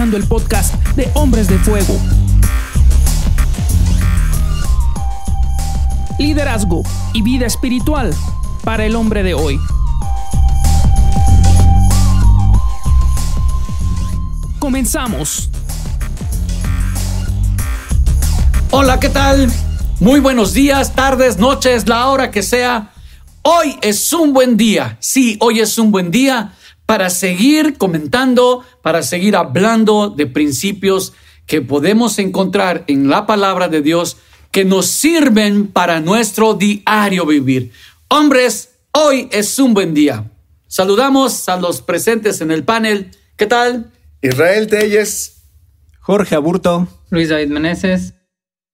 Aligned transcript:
El 0.00 0.26
podcast 0.26 0.74
de 0.96 1.10
Hombres 1.12 1.46
de 1.46 1.58
Fuego. 1.58 1.94
Liderazgo 6.18 6.82
y 7.12 7.20
vida 7.20 7.44
espiritual 7.44 8.14
para 8.64 8.86
el 8.86 8.96
hombre 8.96 9.22
de 9.22 9.34
hoy. 9.34 9.60
Comenzamos. 14.58 15.50
Hola, 18.70 18.98
¿qué 18.98 19.10
tal? 19.10 19.52
Muy 20.00 20.18
buenos 20.20 20.54
días, 20.54 20.94
tardes, 20.94 21.36
noches, 21.36 21.86
la 21.86 22.06
hora 22.08 22.30
que 22.30 22.42
sea. 22.42 22.90
Hoy 23.42 23.76
es 23.82 24.10
un 24.14 24.32
buen 24.32 24.56
día. 24.56 24.96
Sí, 24.98 25.36
hoy 25.40 25.60
es 25.60 25.76
un 25.76 25.92
buen 25.92 26.10
día 26.10 26.54
para 26.90 27.08
seguir 27.08 27.78
comentando, 27.78 28.64
para 28.82 29.04
seguir 29.04 29.36
hablando 29.36 30.10
de 30.10 30.26
principios 30.26 31.12
que 31.46 31.60
podemos 31.60 32.18
encontrar 32.18 32.82
en 32.88 33.08
la 33.08 33.26
palabra 33.26 33.68
de 33.68 33.80
Dios 33.80 34.16
que 34.50 34.64
nos 34.64 34.86
sirven 34.86 35.68
para 35.68 36.00
nuestro 36.00 36.54
diario 36.54 37.26
vivir. 37.26 37.70
Hombres, 38.08 38.70
hoy 38.90 39.28
es 39.30 39.56
un 39.60 39.72
buen 39.72 39.94
día. 39.94 40.32
Saludamos 40.66 41.48
a 41.48 41.58
los 41.58 41.80
presentes 41.80 42.40
en 42.40 42.50
el 42.50 42.64
panel. 42.64 43.12
¿Qué 43.36 43.46
tal? 43.46 43.92
Israel 44.20 44.66
Telles. 44.66 45.44
Jorge 46.00 46.34
Aburto. 46.34 46.88
Luis 47.10 47.28
David 47.28 47.50
Meneses. 47.50 48.14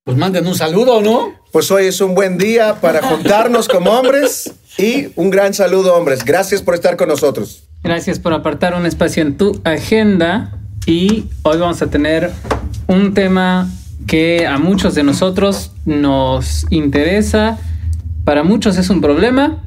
Pues 0.05 0.17
manden 0.17 0.47
un 0.47 0.55
saludo, 0.55 1.03
¿no? 1.03 1.35
Pues 1.53 1.71
hoy 1.71 1.85
es 1.85 2.01
un 2.01 2.15
buen 2.15 2.39
día 2.39 2.81
para 2.81 3.03
juntarnos 3.03 3.69
como 3.69 3.91
hombres 3.91 4.55
y 4.79 5.09
un 5.17 5.29
gran 5.29 5.53
saludo, 5.53 5.95
hombres. 5.95 6.25
Gracias 6.25 6.63
por 6.63 6.75
estar 6.75 6.97
con 6.97 7.09
nosotros. 7.09 7.66
Gracias 7.83 8.19
por 8.19 8.33
apartar 8.33 8.75
un 8.75 8.87
espacio 8.87 9.23
en 9.23 9.37
tu 9.37 9.61
agenda 9.65 10.59
y 10.87 11.27
hoy 11.43 11.59
vamos 11.59 11.83
a 11.83 11.87
tener 11.89 12.31
un 12.87 13.15
tema 13.15 13.69
que 14.07 14.47
a 14.47 14.59
muchos 14.59 14.95
de 14.95 15.03
nosotros 15.03 15.73
nos 15.85 16.67
interesa. 16.71 17.59
Para 18.25 18.43
muchos 18.43 18.77
es 18.77 18.91
un 18.91 19.01
problema. 19.01 19.63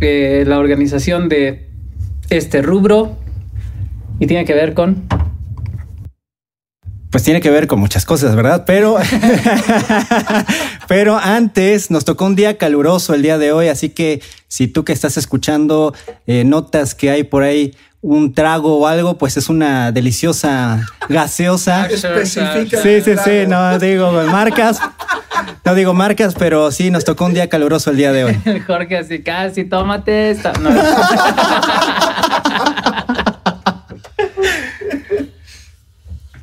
Eh, 0.00 0.44
la 0.46 0.58
organización 0.58 1.28
de 1.28 1.68
este 2.28 2.62
rubro 2.62 3.16
y 4.18 4.26
tiene 4.26 4.44
que 4.44 4.54
ver 4.54 4.74
con 4.74 5.06
pues 7.10 7.24
tiene 7.24 7.40
que 7.40 7.50
ver 7.50 7.66
con 7.66 7.80
muchas 7.80 8.04
cosas, 8.04 8.36
¿verdad? 8.36 8.62
Pero, 8.66 8.96
pero 10.90 11.16
antes 11.16 11.92
nos 11.92 12.04
tocó 12.04 12.24
un 12.24 12.34
día 12.34 12.58
caluroso 12.58 13.14
el 13.14 13.22
día 13.22 13.38
de 13.38 13.52
hoy, 13.52 13.68
así 13.68 13.90
que 13.90 14.20
si 14.48 14.66
tú 14.66 14.84
que 14.84 14.92
estás 14.92 15.16
escuchando 15.16 15.94
eh, 16.26 16.42
notas 16.42 16.96
que 16.96 17.10
hay 17.10 17.22
por 17.22 17.44
ahí 17.44 17.76
un 18.00 18.34
trago 18.34 18.76
o 18.76 18.88
algo, 18.88 19.16
pues 19.16 19.36
es 19.36 19.48
una 19.48 19.92
deliciosa 19.92 20.84
gaseosa. 21.08 21.86
Especifica. 21.90 22.82
Sí, 22.82 23.02
sí, 23.02 23.12
sí, 23.24 23.46
no 23.46 23.78
digo 23.78 24.10
marcas, 24.10 24.80
no 25.64 25.76
digo 25.76 25.94
marcas, 25.94 26.34
pero 26.36 26.72
sí 26.72 26.90
nos 26.90 27.04
tocó 27.04 27.26
un 27.26 27.34
día 27.34 27.48
caluroso 27.48 27.90
el 27.90 27.96
día 27.96 28.10
de 28.10 28.24
hoy. 28.24 28.40
Jorge 28.66 28.96
así 28.96 29.22
casi, 29.22 29.62
tómate 29.66 30.32
esta. 30.32 30.52
No. 30.54 30.70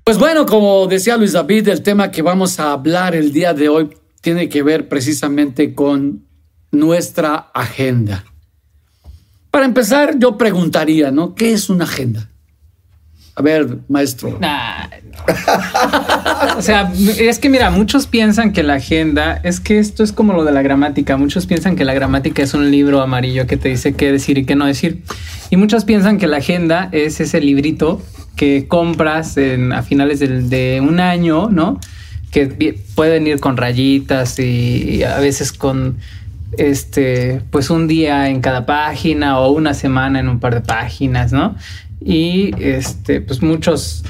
Pues 0.06 0.18
bueno, 0.18 0.46
como 0.46 0.88
decía 0.88 1.18
Luis 1.18 1.34
David, 1.34 1.68
el 1.68 1.84
tema 1.84 2.12
que 2.12 2.22
vamos 2.22 2.62
a 2.62 2.72
hablar 2.72 3.14
el 3.14 3.34
día 3.34 3.54
de 3.54 3.68
hoy 3.68 3.90
tiene 4.28 4.50
que 4.50 4.62
ver 4.62 4.90
precisamente 4.90 5.74
con 5.74 6.26
nuestra 6.70 7.50
agenda. 7.54 8.26
Para 9.52 9.64
empezar, 9.64 10.20
yo 10.20 10.38
preguntaría, 10.38 11.12
¿no? 11.12 11.34
¿Qué 11.34 11.54
es 11.54 11.70
una 11.70 11.86
agenda? 11.86 12.30
A 13.36 13.42
ver, 13.42 13.78
maestro. 13.88 14.38
Nah. 14.42 14.88
O 16.58 16.62
sea, 16.62 16.92
es 17.20 17.40
que 17.40 17.50
mira, 17.50 17.70
muchos 17.70 18.06
piensan 18.06 18.52
que 18.52 18.64
la 18.64 18.74
agenda, 18.74 19.40
es 19.46 19.62
que 19.62 19.80
esto 19.80 20.04
es 20.04 20.12
como 20.12 20.34
lo 20.34 20.44
de 20.44 20.52
la 20.52 20.62
gramática, 20.62 21.16
muchos 21.16 21.46
piensan 21.46 21.78
que 21.78 21.86
la 21.86 21.94
gramática 21.94 22.44
es 22.44 22.54
un 22.54 22.70
libro 22.70 23.00
amarillo 23.00 23.48
que 23.48 23.56
te 23.56 23.70
dice 23.70 23.94
qué 23.94 24.12
decir 24.12 24.38
y 24.38 24.46
qué 24.46 24.56
no 24.56 24.66
decir. 24.66 25.04
Y 25.52 25.56
muchos 25.56 25.86
piensan 25.86 26.18
que 26.18 26.28
la 26.28 26.38
agenda 26.38 26.90
es 26.92 27.22
ese 27.22 27.40
librito 27.40 28.02
que 28.36 28.68
compras 28.68 29.38
en, 29.38 29.72
a 29.72 29.84
finales 29.84 30.20
de, 30.20 30.82
un 30.82 31.00
año, 31.00 31.48
¿no? 31.50 31.80
Que 32.32 32.78
pueden 32.96 33.26
ir 33.28 33.40
con 33.40 33.58
rayitas 33.58 34.38
y, 34.40 35.04
a 35.04 35.20
veces 35.20 35.52
con 35.54 35.98
este, 36.58 37.42
pues 37.52 37.70
un 37.70 37.88
día 37.88 38.30
en 38.30 38.42
cada 38.42 38.66
página 38.66 39.40
o 39.40 39.52
una 39.52 39.74
semana 39.74 40.20
en 40.20 40.30
un 40.30 40.40
par 40.40 40.54
de 40.54 40.62
páginas, 40.62 41.32
¿no? 41.32 41.56
Y 42.00 42.52
este, 42.60 43.22
pues 43.22 43.42
muchos, 43.42 44.04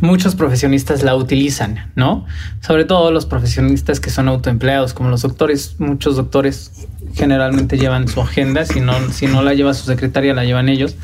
muchos 0.00 0.34
profesionistas 0.34 1.02
la 1.02 1.14
utilizan, 1.14 1.90
¿no? 1.94 2.26
Sobre 2.60 2.84
todo 2.84 3.10
los 3.10 3.26
profesionistas 3.26 4.00
que 4.00 4.10
son 4.10 4.28
autoempleados, 4.28 4.92
como 4.92 5.10
los 5.10 5.22
doctores. 5.22 5.76
Muchos 5.78 6.16
doctores 6.16 6.86
generalmente 7.14 7.78
llevan 7.78 8.08
su 8.08 8.20
agenda, 8.20 8.64
si 8.64 8.80
no, 8.80 8.94
si 9.12 9.26
no 9.26 9.42
la 9.42 9.54
lleva 9.54 9.74
su 9.74 9.86
secretaria, 9.86 10.34
la 10.34 10.44
llevan 10.44 10.68
ellos. 10.68 10.96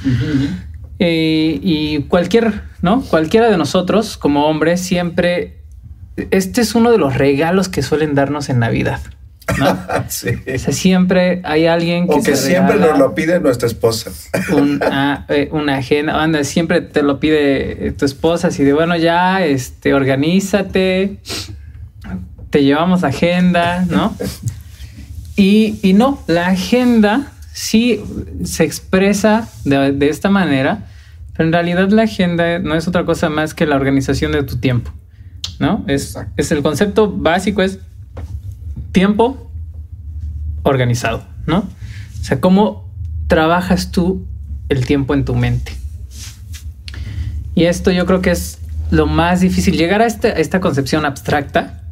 Eh, 0.98 1.58
y 1.62 2.02
cualquier, 2.02 2.62
¿no? 2.82 3.02
Cualquiera 3.02 3.50
de 3.50 3.56
nosotros, 3.56 4.16
como 4.16 4.46
hombres, 4.46 4.80
siempre. 4.80 5.61
Este 6.16 6.60
es 6.60 6.74
uno 6.74 6.90
de 6.90 6.98
los 6.98 7.16
regalos 7.16 7.68
que 7.68 7.82
suelen 7.82 8.14
darnos 8.14 8.48
en 8.48 8.58
Navidad, 8.58 9.00
¿no? 9.58 9.78
Sí. 10.08 10.30
O 10.54 10.58
sea, 10.58 10.72
siempre 10.72 11.40
hay 11.44 11.66
alguien 11.66 12.06
que, 12.06 12.14
O 12.14 12.22
que 12.22 12.36
siempre 12.36 12.76
nos 12.76 12.98
lo 12.98 13.14
pide 13.14 13.40
nuestra 13.40 13.66
esposa. 13.66 14.10
una, 14.52 15.24
eh, 15.28 15.48
una 15.52 15.76
agenda. 15.76 16.22
Anda, 16.22 16.44
siempre 16.44 16.80
te 16.80 17.02
lo 17.02 17.18
pide 17.18 17.88
eh, 17.88 17.92
tu 17.92 18.04
esposa, 18.04 18.48
así 18.48 18.64
de 18.64 18.72
bueno, 18.72 18.96
ya, 18.96 19.44
este, 19.44 19.94
organízate, 19.94 21.18
te 22.50 22.62
llevamos 22.62 23.04
agenda, 23.04 23.86
¿no? 23.88 24.14
Y, 25.36 25.78
y 25.82 25.94
no, 25.94 26.22
la 26.26 26.48
agenda 26.48 27.32
sí 27.52 28.02
se 28.44 28.64
expresa 28.64 29.48
de, 29.64 29.92
de 29.92 30.08
esta 30.08 30.28
manera, 30.28 30.86
pero 31.32 31.46
en 31.46 31.52
realidad 31.52 31.88
la 31.90 32.02
agenda 32.02 32.58
no 32.58 32.74
es 32.74 32.86
otra 32.86 33.04
cosa 33.04 33.30
más 33.30 33.54
que 33.54 33.66
la 33.66 33.76
organización 33.76 34.32
de 34.32 34.42
tu 34.42 34.56
tiempo, 34.58 34.92
¿no? 35.58 35.84
Es, 35.88 36.16
es 36.36 36.52
el 36.52 36.62
concepto 36.62 37.10
básico, 37.10 37.62
es 37.62 37.78
tiempo 38.92 39.50
organizado, 40.62 41.24
¿no? 41.46 41.58
O 42.20 42.24
sea, 42.24 42.40
cómo 42.40 42.88
trabajas 43.26 43.90
tú 43.90 44.26
el 44.68 44.86
tiempo 44.86 45.14
en 45.14 45.24
tu 45.24 45.34
mente. 45.34 45.72
Y 47.54 47.64
esto 47.64 47.90
yo 47.90 48.06
creo 48.06 48.22
que 48.22 48.30
es 48.30 48.58
lo 48.90 49.06
más 49.06 49.40
difícil. 49.40 49.76
Llegar 49.76 50.02
a, 50.02 50.06
este- 50.06 50.28
a 50.28 50.36
esta 50.38 50.60
concepción 50.60 51.04
abstracta 51.04 51.82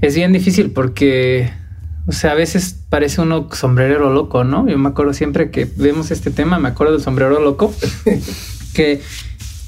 es 0.00 0.14
bien 0.14 0.32
difícil 0.32 0.70
porque, 0.70 1.50
o 2.06 2.12
sea, 2.12 2.32
a 2.32 2.34
veces 2.34 2.76
parece 2.88 3.20
uno 3.20 3.48
sombrerero 3.52 4.12
loco, 4.12 4.44
¿no? 4.44 4.68
Yo 4.68 4.78
me 4.78 4.88
acuerdo 4.88 5.12
siempre 5.12 5.50
que 5.50 5.64
vemos 5.76 6.10
este 6.10 6.30
tema, 6.30 6.58
me 6.58 6.68
acuerdo 6.68 6.94
del 6.94 7.02
sombrero 7.02 7.40
loco, 7.40 7.72
que 8.74 9.02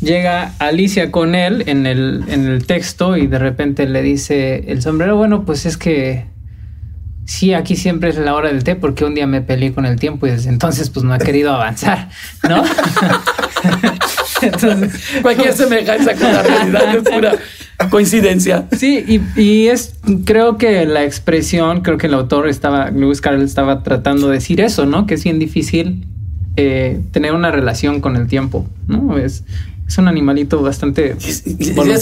llega 0.00 0.52
Alicia 0.58 1.10
con 1.10 1.34
él 1.34 1.64
en 1.66 1.86
el, 1.86 2.24
en 2.28 2.46
el 2.46 2.66
texto 2.66 3.16
y 3.16 3.26
de 3.26 3.38
repente 3.38 3.86
le 3.86 4.02
dice, 4.02 4.64
el 4.68 4.82
sombrero, 4.82 5.16
bueno, 5.16 5.44
pues 5.44 5.66
es 5.66 5.76
que 5.76 6.26
sí, 7.26 7.54
aquí 7.54 7.76
siempre 7.76 8.10
es 8.10 8.16
la 8.16 8.34
hora 8.34 8.48
del 8.48 8.64
té 8.64 8.76
porque 8.76 9.04
un 9.04 9.14
día 9.14 9.26
me 9.26 9.40
peleé 9.40 9.72
con 9.72 9.86
el 9.86 9.98
tiempo 10.00 10.26
y 10.26 10.30
desde 10.30 10.48
entonces 10.48 10.90
pues 10.90 11.04
no 11.04 11.12
ha 11.14 11.18
querido 11.18 11.52
avanzar, 11.52 12.08
¿no? 12.48 12.64
entonces, 14.42 15.20
Cualquier 15.22 15.52
semejanza 15.52 16.14
con 16.14 16.32
la 16.32 16.42
realidad 16.42 16.94
es 16.96 17.02
pura 17.02 17.32
coincidencia. 17.88 18.66
Sí, 18.72 19.04
y, 19.06 19.40
y 19.40 19.68
es, 19.68 19.94
creo 20.24 20.58
que 20.58 20.84
la 20.86 21.04
expresión, 21.04 21.82
creo 21.82 21.98
que 21.98 22.08
el 22.08 22.14
autor 22.14 22.48
estaba, 22.48 22.90
Lewis 22.90 23.20
Carroll 23.20 23.42
estaba 23.42 23.82
tratando 23.82 24.28
de 24.28 24.34
decir 24.34 24.60
eso, 24.60 24.84
¿no? 24.86 25.06
Que 25.06 25.14
es 25.14 25.24
bien 25.24 25.38
difícil 25.38 26.06
eh, 26.56 27.00
tener 27.12 27.32
una 27.32 27.50
relación 27.50 28.00
con 28.00 28.16
el 28.16 28.26
tiempo, 28.26 28.66
¿no? 28.86 29.16
Es, 29.16 29.44
es 29.90 29.98
un 29.98 30.06
animalito 30.06 30.62
bastante... 30.62 31.16
Es 31.18 31.42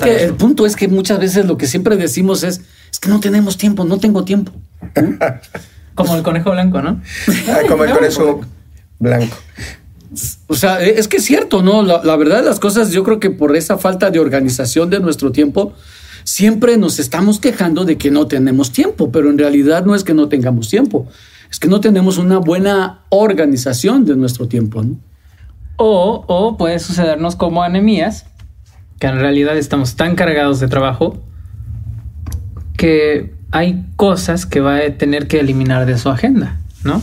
que 0.02 0.24
el 0.24 0.34
punto 0.34 0.66
es 0.66 0.76
que 0.76 0.88
muchas 0.88 1.18
veces 1.18 1.46
lo 1.46 1.56
que 1.56 1.66
siempre 1.66 1.96
decimos 1.96 2.42
es, 2.42 2.60
es 2.92 2.98
que 2.98 3.08
no 3.08 3.18
tenemos 3.18 3.56
tiempo, 3.56 3.86
no 3.86 3.98
tengo 3.98 4.24
tiempo. 4.24 4.52
Como 5.94 6.14
el 6.14 6.22
conejo 6.22 6.50
blanco, 6.50 6.82
¿no? 6.82 7.00
Ah, 7.48 7.60
como 7.66 7.84
el 7.84 7.90
conejo 7.94 8.42
blanco. 8.98 9.36
O 10.48 10.54
sea, 10.54 10.84
e, 10.84 10.98
es 10.98 11.08
que 11.08 11.16
es 11.16 11.24
cierto, 11.24 11.62
¿no? 11.62 11.82
La, 11.82 12.02
la 12.04 12.14
verdad 12.16 12.40
de 12.40 12.44
las 12.44 12.60
cosas, 12.60 12.92
yo 12.92 13.02
creo 13.04 13.20
que 13.20 13.30
por 13.30 13.56
esa 13.56 13.78
falta 13.78 14.10
de 14.10 14.18
organización 14.20 14.90
de 14.90 15.00
nuestro 15.00 15.32
tiempo, 15.32 15.72
siempre 16.24 16.76
nos 16.76 16.98
estamos 16.98 17.40
quejando 17.40 17.86
de 17.86 17.96
que 17.96 18.10
no 18.10 18.26
tenemos 18.26 18.70
tiempo, 18.70 19.10
pero 19.10 19.30
en 19.30 19.38
realidad 19.38 19.86
no 19.86 19.94
es 19.94 20.04
que 20.04 20.12
no 20.12 20.28
tengamos 20.28 20.68
tiempo, 20.68 21.08
es 21.50 21.58
que 21.58 21.68
no 21.68 21.80
tenemos 21.80 22.18
una 22.18 22.36
buena 22.36 23.06
organización 23.08 24.04
de 24.04 24.14
nuestro 24.14 24.46
tiempo, 24.46 24.82
¿no? 24.82 24.98
O, 25.78 26.24
o 26.26 26.56
puede 26.58 26.78
sucedernos 26.78 27.36
como 27.36 27.62
anemías, 27.62 28.26
que 29.00 29.06
en 29.06 29.18
realidad 29.18 29.56
estamos 29.56 29.96
tan 29.96 30.14
cargados 30.14 30.60
de 30.60 30.68
trabajo 30.68 31.22
que 32.76 33.34
hay 33.50 33.86
cosas 33.96 34.44
que 34.44 34.60
va 34.60 34.76
a 34.76 34.90
tener 34.98 35.28
que 35.28 35.40
eliminar 35.40 35.86
de 35.86 35.96
su 35.98 36.10
agenda, 36.10 36.58
¿no? 36.84 37.00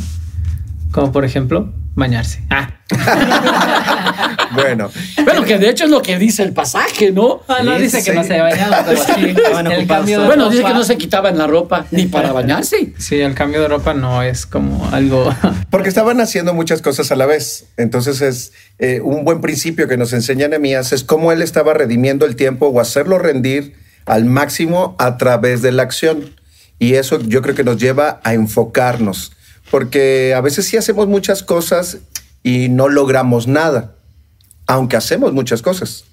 Como 0.91 1.11
por 1.11 1.25
ejemplo, 1.25 1.73
bañarse. 1.95 2.43
Ah. 2.49 2.69
Bueno, 4.53 4.91
Bueno, 5.23 5.43
que 5.43 5.57
de 5.57 5.69
hecho 5.69 5.85
es 5.85 5.89
lo 5.89 6.01
que 6.01 6.17
dice 6.17 6.43
el 6.43 6.53
pasaje, 6.53 7.11
¿no? 7.11 7.41
Ah, 7.47 7.61
no 7.63 7.75
Sí, 7.77 7.83
dice 7.83 8.03
que 8.03 8.13
no 8.13 8.23
se 8.23 8.29
pero 8.85 9.03
sí. 9.03 9.33
Estaban 9.35 9.67
el 9.67 9.79
ocupados 9.79 9.87
cambio 9.87 10.19
de 10.21 10.27
Bueno, 10.27 10.49
dice 10.49 10.63
que 10.63 10.73
no 10.73 10.83
se 10.83 10.97
quitaban 10.97 11.37
la 11.37 11.47
ropa 11.47 11.85
ni 11.91 12.05
para 12.05 12.31
bañarse. 12.31 12.93
Sí, 12.97 13.19
el 13.21 13.33
cambio 13.33 13.61
de 13.61 13.67
ropa 13.67 13.93
no 13.93 14.23
es 14.23 14.45
como 14.45 14.89
algo. 14.91 15.33
porque 15.69 15.89
estaban 15.89 16.19
haciendo 16.21 16.53
muchas 16.53 16.81
cosas 16.81 17.11
a 17.11 17.15
la 17.15 17.25
vez. 17.25 17.65
Entonces 17.77 18.21
es 18.21 18.53
eh, 18.79 19.01
un 19.01 19.25
buen 19.25 19.41
principio 19.41 19.87
que 19.87 19.97
nos 19.97 20.13
enseña 20.13 20.47
Nehemías 20.47 20.91
es 20.91 21.03
cómo 21.03 21.31
él 21.31 21.41
estaba 21.41 21.73
redimiendo 21.73 22.25
el 22.25 22.35
tiempo 22.35 22.67
o 22.67 22.79
hacerlo 22.79 23.19
rendir 23.19 23.75
al 24.05 24.25
máximo 24.25 24.95
a 24.99 25.17
través 25.17 25.61
de 25.61 25.71
la 25.71 25.83
acción. 25.83 26.35
Y 26.79 26.95
eso 26.95 27.19
yo 27.21 27.41
creo 27.41 27.55
que 27.55 27.63
nos 27.63 27.77
lleva 27.77 28.19
a 28.23 28.33
enfocarnos, 28.33 29.31
porque 29.71 30.33
a 30.35 30.41
veces 30.41 30.65
sí 30.65 30.77
hacemos 30.77 31.07
muchas 31.07 31.41
cosas 31.41 31.99
y 32.43 32.69
no 32.69 32.89
logramos 32.89 33.47
nada, 33.47 33.94
aunque 34.67 34.97
hacemos 34.97 35.33
muchas 35.33 35.61
cosas. 35.61 36.05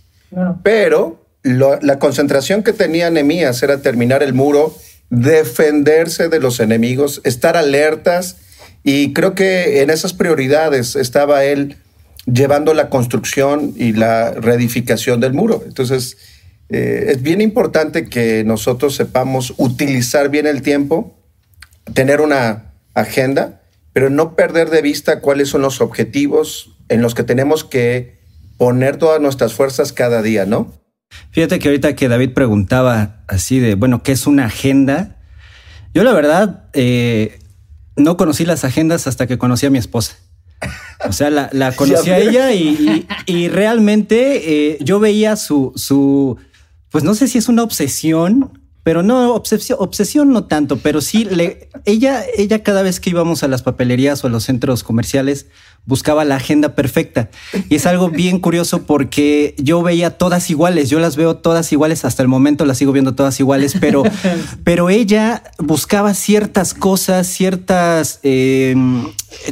Pero 0.62 1.24
lo- 1.42 1.78
la 1.80 1.98
concentración 1.98 2.62
que 2.62 2.72
tenía 2.72 3.10
Nehemías 3.10 3.62
era 3.62 3.82
terminar 3.82 4.22
el 4.22 4.32
muro, 4.34 4.74
defenderse 5.10 6.28
de 6.28 6.40
los 6.40 6.60
enemigos, 6.60 7.20
estar 7.24 7.56
alertas 7.56 8.36
y 8.82 9.12
creo 9.12 9.34
que 9.34 9.82
en 9.82 9.90
esas 9.90 10.12
prioridades 10.14 10.96
estaba 10.96 11.44
él 11.44 11.76
llevando 12.26 12.72
la 12.74 12.88
construcción 12.88 13.74
y 13.76 13.92
la 13.92 14.30
reedificación 14.32 15.20
del 15.20 15.32
muro. 15.34 15.62
Entonces, 15.66 16.16
eh, 16.68 17.06
es 17.08 17.22
bien 17.22 17.40
importante 17.40 18.06
que 18.08 18.44
nosotros 18.44 18.94
sepamos 18.94 19.52
utilizar 19.58 20.28
bien 20.30 20.46
el 20.46 20.62
tiempo, 20.62 21.14
tener 21.94 22.20
una 22.20 22.72
agenda, 22.94 23.60
pero 23.92 24.08
no 24.08 24.34
perder 24.36 24.70
de 24.70 24.80
vista 24.82 25.20
cuáles 25.20 25.48
son 25.50 25.62
los 25.62 25.80
objetivos 25.80 26.70
en 26.88 27.02
los 27.02 27.14
que 27.14 27.24
tenemos 27.24 27.64
que 27.64 28.21
poner 28.62 28.96
todas 28.96 29.20
nuestras 29.20 29.54
fuerzas 29.54 29.92
cada 29.92 30.22
día, 30.22 30.46
¿no? 30.46 30.72
Fíjate 31.32 31.58
que 31.58 31.66
ahorita 31.66 31.96
que 31.96 32.06
David 32.06 32.30
preguntaba 32.32 33.24
así 33.26 33.58
de, 33.58 33.74
bueno, 33.74 34.04
¿qué 34.04 34.12
es 34.12 34.28
una 34.28 34.44
agenda? 34.46 35.16
Yo 35.92 36.04
la 36.04 36.12
verdad 36.12 36.66
eh, 36.72 37.40
no 37.96 38.16
conocí 38.16 38.44
las 38.44 38.64
agendas 38.64 39.08
hasta 39.08 39.26
que 39.26 39.36
conocí 39.36 39.66
a 39.66 39.70
mi 39.70 39.78
esposa. 39.78 40.14
O 41.08 41.10
sea, 41.12 41.28
la, 41.30 41.50
la 41.52 41.72
conocí 41.76 42.10
a 42.10 42.18
ella 42.18 42.52
y, 42.52 43.04
y- 43.26 43.32
y 43.34 43.48
realmente 43.48 44.70
eh, 44.74 44.78
yo 44.80 45.00
veía 45.00 45.34
su, 45.34 45.72
su, 45.74 46.36
pues 46.92 47.02
no 47.02 47.16
sé 47.16 47.26
si 47.26 47.38
es 47.38 47.48
una 47.48 47.64
obsesión, 47.64 48.61
pero 48.82 49.02
no, 49.02 49.34
obsesión, 49.34 49.78
obsesión 49.80 50.32
no 50.32 50.44
tanto, 50.44 50.78
pero 50.78 51.00
sí, 51.00 51.24
le, 51.24 51.68
ella, 51.84 52.24
ella 52.36 52.62
cada 52.62 52.82
vez 52.82 53.00
que 53.00 53.10
íbamos 53.10 53.42
a 53.42 53.48
las 53.48 53.62
papelerías 53.62 54.24
o 54.24 54.26
a 54.26 54.30
los 54.30 54.44
centros 54.44 54.82
comerciales 54.82 55.46
buscaba 55.84 56.24
la 56.24 56.36
agenda 56.36 56.74
perfecta. 56.74 57.30
Y 57.68 57.74
es 57.74 57.86
algo 57.86 58.08
bien 58.08 58.38
curioso 58.38 58.84
porque 58.84 59.54
yo 59.58 59.82
veía 59.82 60.16
todas 60.16 60.48
iguales, 60.48 60.88
yo 60.90 61.00
las 61.00 61.16
veo 61.16 61.36
todas 61.36 61.72
iguales, 61.72 62.04
hasta 62.04 62.22
el 62.22 62.28
momento 62.28 62.64
las 62.64 62.78
sigo 62.78 62.92
viendo 62.92 63.14
todas 63.14 63.38
iguales, 63.40 63.74
pero, 63.80 64.02
pero 64.64 64.90
ella 64.90 65.42
buscaba 65.58 66.14
ciertas 66.14 66.74
cosas, 66.74 67.26
ciertas, 67.26 68.20
eh, 68.22 68.74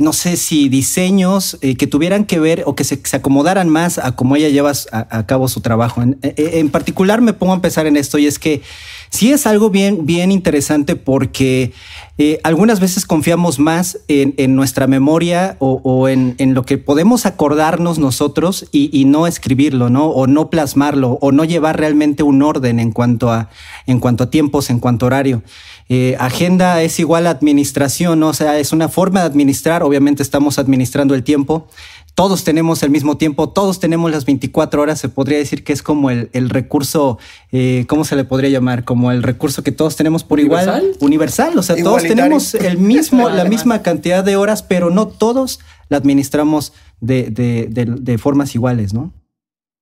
no 0.00 0.12
sé 0.12 0.36
si 0.36 0.68
diseños 0.68 1.58
eh, 1.62 1.76
que 1.76 1.88
tuvieran 1.88 2.24
que 2.24 2.38
ver 2.38 2.62
o 2.66 2.76
que 2.76 2.84
se, 2.84 3.00
se 3.02 3.16
acomodaran 3.16 3.68
más 3.68 3.98
a 3.98 4.12
cómo 4.12 4.36
ella 4.36 4.48
lleva 4.48 4.72
a, 4.92 5.18
a 5.18 5.26
cabo 5.26 5.48
su 5.48 5.60
trabajo. 5.60 6.00
En, 6.00 6.18
eh, 6.22 6.34
en 6.54 6.70
particular 6.70 7.20
me 7.20 7.32
pongo 7.32 7.54
a 7.54 7.60
pensar 7.60 7.86
en 7.88 7.96
esto 7.96 8.18
y 8.18 8.26
es 8.26 8.38
que 8.38 8.62
sí 9.10 9.32
es 9.32 9.46
algo 9.46 9.70
bien, 9.70 10.06
bien 10.06 10.32
interesante 10.32 10.96
porque 10.96 11.72
eh, 12.16 12.38
algunas 12.44 12.80
veces 12.80 13.06
confiamos 13.06 13.58
más 13.58 13.98
en, 14.08 14.34
en 14.36 14.54
nuestra 14.54 14.86
memoria 14.86 15.56
o, 15.58 15.80
o 15.84 16.08
en, 16.08 16.34
en, 16.38 16.54
lo 16.54 16.64
que 16.64 16.78
podemos 16.78 17.26
acordarnos 17.26 17.98
nosotros 17.98 18.66
y, 18.72 18.90
y, 18.98 19.04
no 19.04 19.26
escribirlo, 19.26 19.90
¿no? 19.90 20.06
O 20.06 20.26
no 20.26 20.50
plasmarlo, 20.50 21.18
o 21.20 21.32
no 21.32 21.44
llevar 21.44 21.78
realmente 21.78 22.22
un 22.22 22.42
orden 22.42 22.78
en 22.78 22.92
cuanto 22.92 23.30
a, 23.30 23.50
en 23.86 24.00
cuanto 24.00 24.24
a 24.24 24.30
tiempos, 24.30 24.70
en 24.70 24.78
cuanto 24.78 25.06
a 25.06 25.08
horario. 25.08 25.42
Eh, 25.88 26.16
agenda 26.20 26.82
es 26.82 27.00
igual 27.00 27.26
a 27.26 27.30
administración, 27.30 28.20
¿no? 28.20 28.28
o 28.28 28.32
sea, 28.32 28.60
es 28.60 28.72
una 28.72 28.88
forma 28.88 29.20
de 29.20 29.26
administrar, 29.26 29.82
obviamente 29.82 30.22
estamos 30.22 30.60
administrando 30.60 31.16
el 31.16 31.24
tiempo. 31.24 31.66
Todos 32.14 32.44
tenemos 32.44 32.82
el 32.82 32.90
mismo 32.90 33.16
tiempo, 33.16 33.48
todos 33.48 33.80
tenemos 33.80 34.10
las 34.10 34.24
24 34.26 34.82
horas, 34.82 35.00
se 35.00 35.08
podría 35.08 35.38
decir 35.38 35.64
que 35.64 35.72
es 35.72 35.82
como 35.82 36.10
el, 36.10 36.28
el 36.32 36.50
recurso, 36.50 37.18
eh, 37.52 37.84
¿cómo 37.88 38.04
se 38.04 38.16
le 38.16 38.24
podría 38.24 38.50
llamar? 38.50 38.84
Como 38.84 39.10
el 39.10 39.22
recurso 39.22 39.62
que 39.62 39.72
todos 39.72 39.96
tenemos 39.96 40.22
por 40.24 40.38
¿Universal? 40.38 40.82
igual. 40.82 40.96
Universal, 41.00 41.58
o 41.58 41.62
sea, 41.62 41.76
todos 41.82 42.02
tenemos 42.02 42.54
el 42.54 42.78
mismo, 42.78 43.28
la 43.30 43.44
misma 43.44 43.82
cantidad 43.82 44.22
de 44.22 44.36
horas, 44.36 44.62
pero 44.62 44.90
no 44.90 45.08
todos 45.08 45.60
la 45.88 45.96
administramos 45.96 46.72
de, 47.00 47.30
de, 47.30 47.68
de, 47.70 47.86
de 47.86 48.18
formas 48.18 48.54
iguales, 48.54 48.92
¿no? 48.92 49.12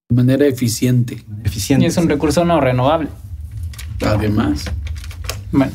De 0.08 0.16
manera 0.16 0.46
eficiente. 0.46 1.25
Eficiente. 1.44 1.84
Y 1.84 1.88
es 1.88 1.96
un 1.96 2.08
recurso 2.08 2.44
no 2.44 2.60
renovable. 2.60 3.08
Además. 4.00 4.64
Bueno, 5.50 5.72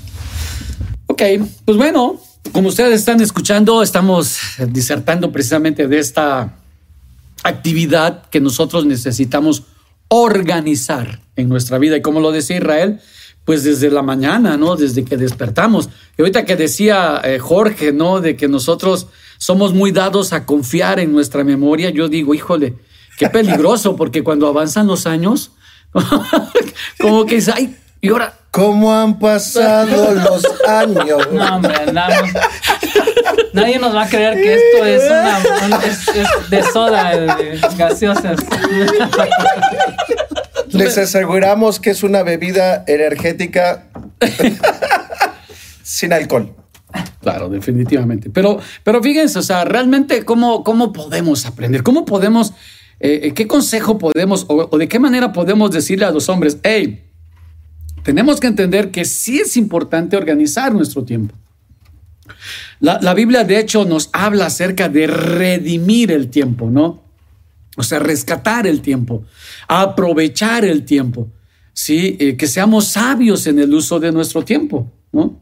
Ok, 1.07 1.21
pues 1.65 1.77
bueno, 1.77 2.15
como 2.51 2.69
ustedes 2.69 2.99
están 2.99 3.21
escuchando, 3.21 3.81
estamos 3.81 4.37
disertando 4.67 5.31
precisamente 5.31 5.87
de 5.87 5.99
esta 5.99 6.55
actividad 7.43 8.25
que 8.29 8.41
nosotros 8.41 8.85
necesitamos 8.85 9.63
organizar 10.07 11.19
en 11.35 11.49
nuestra 11.49 11.77
vida. 11.77 11.97
Y 11.97 12.01
como 12.01 12.19
lo 12.19 12.31
decía 12.31 12.57
Israel, 12.57 12.99
pues 13.45 13.63
desde 13.63 13.89
la 13.91 14.01
mañana, 14.01 14.57
¿no? 14.57 14.75
Desde 14.75 15.03
que 15.03 15.17
despertamos. 15.17 15.89
Y 16.17 16.21
ahorita 16.21 16.45
que 16.45 16.55
decía 16.55 17.21
eh, 17.23 17.39
Jorge, 17.39 17.91
¿no? 17.91 18.21
De 18.21 18.35
que 18.35 18.47
nosotros 18.47 19.07
somos 19.37 19.73
muy 19.73 19.91
dados 19.91 20.31
a 20.33 20.45
confiar 20.45 20.99
en 20.99 21.11
nuestra 21.11 21.43
memoria, 21.43 21.89
yo 21.89 22.07
digo, 22.07 22.33
híjole, 22.33 22.75
qué 23.17 23.29
peligroso, 23.29 23.95
porque 23.95 24.23
cuando 24.23 24.47
avanzan 24.47 24.87
los 24.87 25.05
años, 25.05 25.51
como 26.99 27.25
que 27.25 27.37
es, 27.37 27.49
ay, 27.49 27.75
y 28.03 28.09
ahora, 28.09 28.33
¿Cómo 28.51 28.93
han 28.93 29.17
pasado 29.17 30.13
los 30.13 30.43
años? 30.67 31.27
no, 31.31 31.55
hombre, 31.55 31.73
andamos. 31.87 32.29
Nadie 33.53 33.79
nos 33.79 33.95
va 33.95 34.03
a 34.03 34.07
creer 34.07 34.35
que 34.35 34.53
esto 34.53 34.85
es 34.85 35.03
una 35.09 35.39
un- 35.77 35.83
es, 35.83 36.07
es 36.09 36.49
de 36.51 36.61
soda, 36.61 37.15
de 37.17 37.59
gaseosas. 37.77 38.39
Les 40.71 40.97
aseguramos 40.97 41.79
que 41.79 41.89
es 41.91 42.03
una 42.03 42.21
bebida 42.23 42.83
energética 42.87 43.87
sin 45.83 46.13
alcohol. 46.13 46.55
Claro, 47.21 47.49
definitivamente. 47.49 48.29
Pero, 48.29 48.59
pero 48.83 49.01
fíjense, 49.01 49.39
o 49.39 49.43
sea, 49.43 49.65
realmente, 49.65 50.23
¿cómo, 50.25 50.63
cómo 50.63 50.93
podemos 50.93 51.45
aprender? 51.45 51.81
¿Cómo 51.83 52.05
podemos, 52.05 52.53
eh, 52.99 53.33
qué 53.33 53.47
consejo 53.47 53.97
podemos, 53.97 54.45
o, 54.49 54.67
o, 54.69 54.77
de 54.77 54.87
qué 54.87 54.99
manera 54.99 55.31
podemos 55.33 55.71
decirle 55.71 56.05
a 56.05 56.11
los 56.11 56.29
hombres, 56.29 56.57
hey, 56.63 57.09
tenemos 58.03 58.39
que 58.39 58.47
entender 58.47 58.91
que 58.91 59.05
sí 59.05 59.39
es 59.39 59.57
importante 59.57 60.17
organizar 60.17 60.73
nuestro 60.73 61.03
tiempo. 61.03 61.35
La, 62.79 62.99
la 63.01 63.13
Biblia, 63.13 63.43
de 63.43 63.59
hecho, 63.59 63.85
nos 63.85 64.09
habla 64.13 64.47
acerca 64.47 64.89
de 64.89 65.07
redimir 65.07 66.11
el 66.11 66.29
tiempo, 66.29 66.69
¿no? 66.69 67.03
O 67.75 67.83
sea, 67.83 67.99
rescatar 67.99 68.67
el 68.67 68.81
tiempo, 68.81 69.23
aprovechar 69.67 70.63
el 70.63 70.85
tiempo, 70.85 71.31
¿sí? 71.73 72.17
Eh, 72.19 72.37
que 72.37 72.47
seamos 72.47 72.85
sabios 72.85 73.47
en 73.47 73.59
el 73.59 73.73
uso 73.73 73.99
de 73.99 74.11
nuestro 74.11 74.43
tiempo, 74.43 74.91
¿no? 75.11 75.41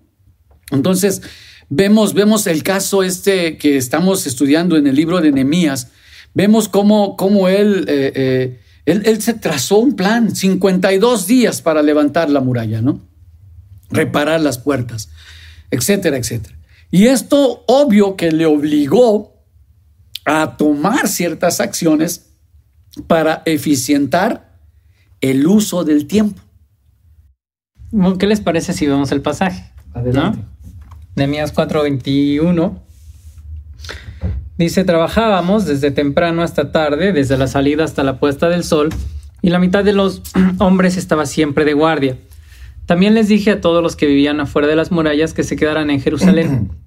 Entonces, 0.72 1.22
vemos, 1.70 2.14
vemos 2.14 2.48
el 2.48 2.64
caso 2.64 3.04
este 3.04 3.58
que 3.58 3.76
estamos 3.76 4.26
estudiando 4.28 4.78
en 4.78 4.88
el 4.88 4.96
libro 4.96 5.20
de 5.20 5.32
Nehemías. 5.32 5.92
Vemos 6.34 6.70
cómo, 6.70 7.18
cómo 7.18 7.50
él, 7.50 7.86
eh, 7.90 8.14
eh, 8.16 8.60
él, 8.86 9.04
él, 9.06 9.22
se 9.22 9.34
trazó 9.34 9.78
un 9.78 9.96
plan, 9.96 10.36
52 10.36 11.28
días 11.28 11.62
para 11.62 11.82
levantar 11.82 12.30
la 12.30 12.42
muralla, 12.42 12.82
¿no? 12.82 13.02
Reparar 13.90 14.42
las 14.42 14.58
puertas, 14.58 15.10
etcétera, 15.70 16.18
etcétera. 16.18 16.58
Y 16.90 17.08
esto, 17.08 17.64
obvio, 17.68 18.16
que 18.16 18.32
le 18.32 18.46
obligó 18.46 19.46
a 20.26 20.58
tomar 20.58 21.08
ciertas 21.08 21.60
acciones 21.60 22.32
para 23.08 23.42
eficientar 23.46 24.60
el 25.22 25.48
uso 25.48 25.84
del 25.84 26.08
tiempo. 26.08 26.42
¿Qué 28.20 28.28
les 28.28 28.42
parece 28.42 28.74
si 28.74 28.88
vemos 28.88 29.12
el 29.12 29.22
pasaje? 29.22 29.72
Adelante. 29.94 30.40
¿No? 30.40 30.52
Nehemías 31.16 31.54
4:21 31.54 32.80
dice, 34.64 34.84
trabajábamos 34.84 35.66
desde 35.66 35.92
temprano 35.92 36.42
hasta 36.42 36.72
tarde, 36.72 37.14
desde 37.14 37.38
la 37.38 37.48
salida 37.48 37.84
hasta 37.84 38.04
la 38.04 38.20
puesta 38.20 38.50
del 38.50 38.64
sol, 38.64 38.90
y 39.42 39.50
la 39.50 39.60
mitad 39.60 39.84
de 39.84 39.94
los 39.94 40.22
hombres 40.60 40.98
estaba 40.98 41.26
siempre 41.26 41.66
de 41.66 41.74
guardia. 41.74 42.18
También 42.86 43.14
les 43.14 43.28
dije 43.28 43.52
a 43.52 43.62
todos 43.62 43.82
los 43.82 43.96
que 43.96 44.06
vivían 44.08 44.40
afuera 44.40 44.68
de 44.68 44.76
las 44.76 44.92
murallas 44.92 45.34
que 45.34 45.44
se 45.44 45.56
quedaran 45.56 45.90
en 45.90 46.02
Jerusalén. 46.02 46.72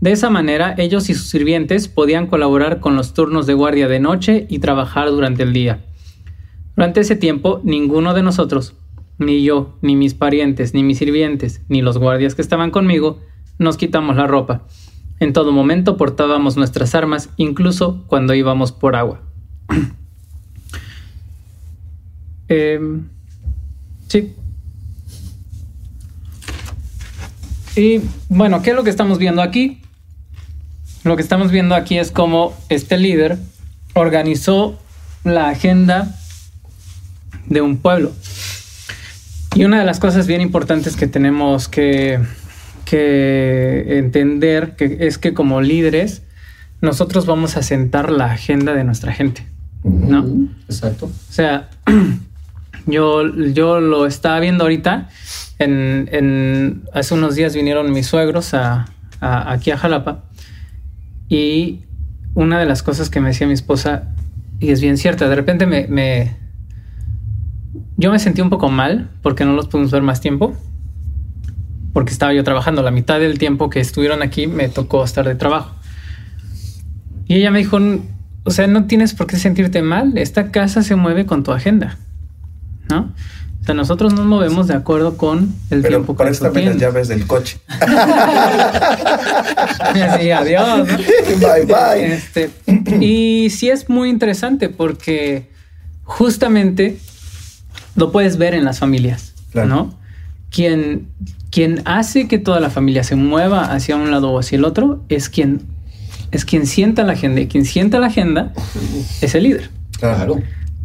De 0.00 0.12
esa 0.12 0.28
manera, 0.28 0.74
ellos 0.76 1.08
y 1.08 1.14
sus 1.14 1.30
sirvientes 1.30 1.88
podían 1.88 2.26
colaborar 2.26 2.80
con 2.80 2.94
los 2.94 3.14
turnos 3.14 3.46
de 3.46 3.54
guardia 3.54 3.88
de 3.88 4.00
noche 4.00 4.44
y 4.50 4.58
trabajar 4.58 5.08
durante 5.08 5.44
el 5.44 5.54
día. 5.54 5.82
Durante 6.76 7.00
ese 7.00 7.16
tiempo, 7.16 7.62
ninguno 7.64 8.12
de 8.12 8.22
nosotros, 8.22 8.74
ni 9.18 9.42
yo, 9.42 9.78
ni 9.80 9.96
mis 9.96 10.12
parientes, 10.12 10.74
ni 10.74 10.82
mis 10.82 10.98
sirvientes, 10.98 11.62
ni 11.68 11.80
los 11.80 11.96
guardias 11.96 12.34
que 12.34 12.42
estaban 12.42 12.70
conmigo, 12.70 13.20
nos 13.58 13.78
quitamos 13.78 14.16
la 14.16 14.26
ropa. 14.26 14.66
En 15.24 15.32
todo 15.32 15.52
momento 15.52 15.96
portábamos 15.96 16.58
nuestras 16.58 16.94
armas, 16.94 17.30
incluso 17.38 18.04
cuando 18.08 18.34
íbamos 18.34 18.72
por 18.72 18.94
agua. 18.94 19.22
Em, 22.46 23.08
sí. 24.06 24.34
Y 27.74 28.02
bueno, 28.28 28.60
¿qué 28.60 28.68
es 28.70 28.76
lo 28.76 28.84
que 28.84 28.90
estamos 28.90 29.16
viendo 29.16 29.40
aquí? 29.40 29.80
Lo 31.04 31.16
que 31.16 31.22
estamos 31.22 31.50
viendo 31.50 31.74
aquí 31.74 31.96
es 31.96 32.10
cómo 32.10 32.54
este 32.68 32.98
líder 32.98 33.38
organizó 33.94 34.78
la 35.24 35.48
agenda 35.48 36.14
de 37.46 37.62
un 37.62 37.78
pueblo. 37.78 38.12
Y 39.54 39.64
una 39.64 39.78
de 39.78 39.86
las 39.86 40.00
cosas 40.00 40.26
bien 40.26 40.42
importantes 40.42 40.96
que 40.96 41.06
tenemos 41.06 41.66
que, 41.66 42.20
que 42.84 43.98
entender 43.98 44.76
que 44.76 44.98
es 45.00 45.18
que 45.18 45.34
como 45.34 45.60
líderes 45.60 46.22
nosotros 46.80 47.26
vamos 47.26 47.56
a 47.56 47.62
sentar 47.62 48.10
la 48.10 48.26
agenda 48.32 48.74
de 48.74 48.84
nuestra 48.84 49.12
gente, 49.12 49.46
¿no? 49.82 50.24
Exacto. 50.68 51.06
O 51.06 51.32
sea, 51.32 51.68
yo, 52.86 53.34
yo 53.52 53.80
lo 53.80 54.06
estaba 54.06 54.38
viendo 54.40 54.64
ahorita. 54.64 55.08
En, 55.58 56.08
en- 56.12 56.82
hace 56.92 57.14
unos 57.14 57.36
días 57.36 57.54
vinieron 57.54 57.92
mis 57.92 58.06
suegros 58.06 58.54
a, 58.54 58.86
a- 59.20 59.52
aquí 59.52 59.70
a 59.70 59.78
Jalapa. 59.78 60.24
Y 61.28 61.80
una 62.34 62.58
de 62.58 62.66
las 62.66 62.82
cosas 62.82 63.08
que 63.08 63.20
me 63.20 63.28
decía 63.28 63.46
mi 63.46 63.54
esposa, 63.54 64.08
y 64.60 64.70
es 64.70 64.80
bien 64.80 64.98
cierta, 64.98 65.28
de 65.28 65.34
repente 65.36 65.66
me, 65.66 65.86
me- 65.86 66.36
yo 67.96 68.10
me 68.10 68.18
sentí 68.18 68.40
un 68.42 68.50
poco 68.50 68.68
mal 68.68 69.08
porque 69.22 69.44
no 69.44 69.54
los 69.54 69.68
pudimos 69.68 69.90
ver 69.92 70.02
más 70.02 70.20
tiempo. 70.20 70.54
Porque 71.94 72.12
estaba 72.12 72.34
yo 72.34 72.44
trabajando. 72.44 72.82
La 72.82 72.90
mitad 72.90 73.18
del 73.20 73.38
tiempo 73.38 73.70
que 73.70 73.80
estuvieron 73.80 74.20
aquí 74.22 74.46
me 74.46 74.68
tocó 74.68 75.02
estar 75.02 75.26
de 75.26 75.34
trabajo. 75.36 75.74
Y 77.26 77.36
ella 77.36 77.50
me 77.50 77.60
dijo, 77.60 77.78
o 78.42 78.50
sea, 78.50 78.66
no 78.66 78.84
tienes 78.84 79.14
por 79.14 79.26
qué 79.26 79.38
sentirte 79.38 79.80
mal. 79.80 80.18
Esta 80.18 80.50
casa 80.50 80.82
se 80.82 80.94
mueve 80.96 81.24
con 81.24 81.42
tu 81.42 81.52
agenda, 81.52 81.96
¿no? 82.90 83.14
O 83.62 83.64
sea, 83.64 83.74
nosotros 83.74 84.12
nos 84.12 84.26
movemos 84.26 84.66
de 84.68 84.74
acuerdo 84.74 85.16
con 85.16 85.54
el 85.70 85.80
Pero 85.80 85.88
tiempo 85.88 86.12
que 86.14 86.22
tú 86.24 86.26
préstame 86.26 86.52
las 86.52 86.62
tienes. 86.62 86.76
llaves 86.82 87.08
del 87.08 87.26
coche. 87.26 87.58
Sí, 90.20 90.30
adiós. 90.30 90.78
¿no? 90.78 90.84
bye, 90.84 91.64
bye. 91.66 92.14
Este, 92.14 92.50
y 93.00 93.48
sí 93.50 93.70
es 93.70 93.88
muy 93.88 94.08
interesante 94.10 94.68
porque 94.68 95.50
justamente 96.02 96.98
lo 97.96 98.12
puedes 98.12 98.36
ver 98.36 98.54
en 98.54 98.64
las 98.64 98.78
familias, 98.78 99.34
Claro. 99.52 99.68
¿no? 99.68 99.94
Quien, 100.54 101.08
quien 101.50 101.82
hace 101.84 102.28
que 102.28 102.38
toda 102.38 102.60
la 102.60 102.70
familia 102.70 103.02
se 103.02 103.16
mueva 103.16 103.74
hacia 103.74 103.96
un 103.96 104.10
lado 104.10 104.30
o 104.30 104.38
hacia 104.38 104.56
el 104.56 104.64
otro 104.64 105.02
es 105.08 105.28
quien, 105.28 105.62
es 106.30 106.44
quien 106.44 106.66
sienta 106.66 107.02
la 107.02 107.14
agenda 107.14 107.40
y 107.40 107.48
quien 107.48 107.64
sienta 107.64 107.98
la 107.98 108.06
agenda 108.06 108.52
es 109.20 109.34
el 109.34 109.42
líder. 109.42 109.70
Claro. 109.98 110.40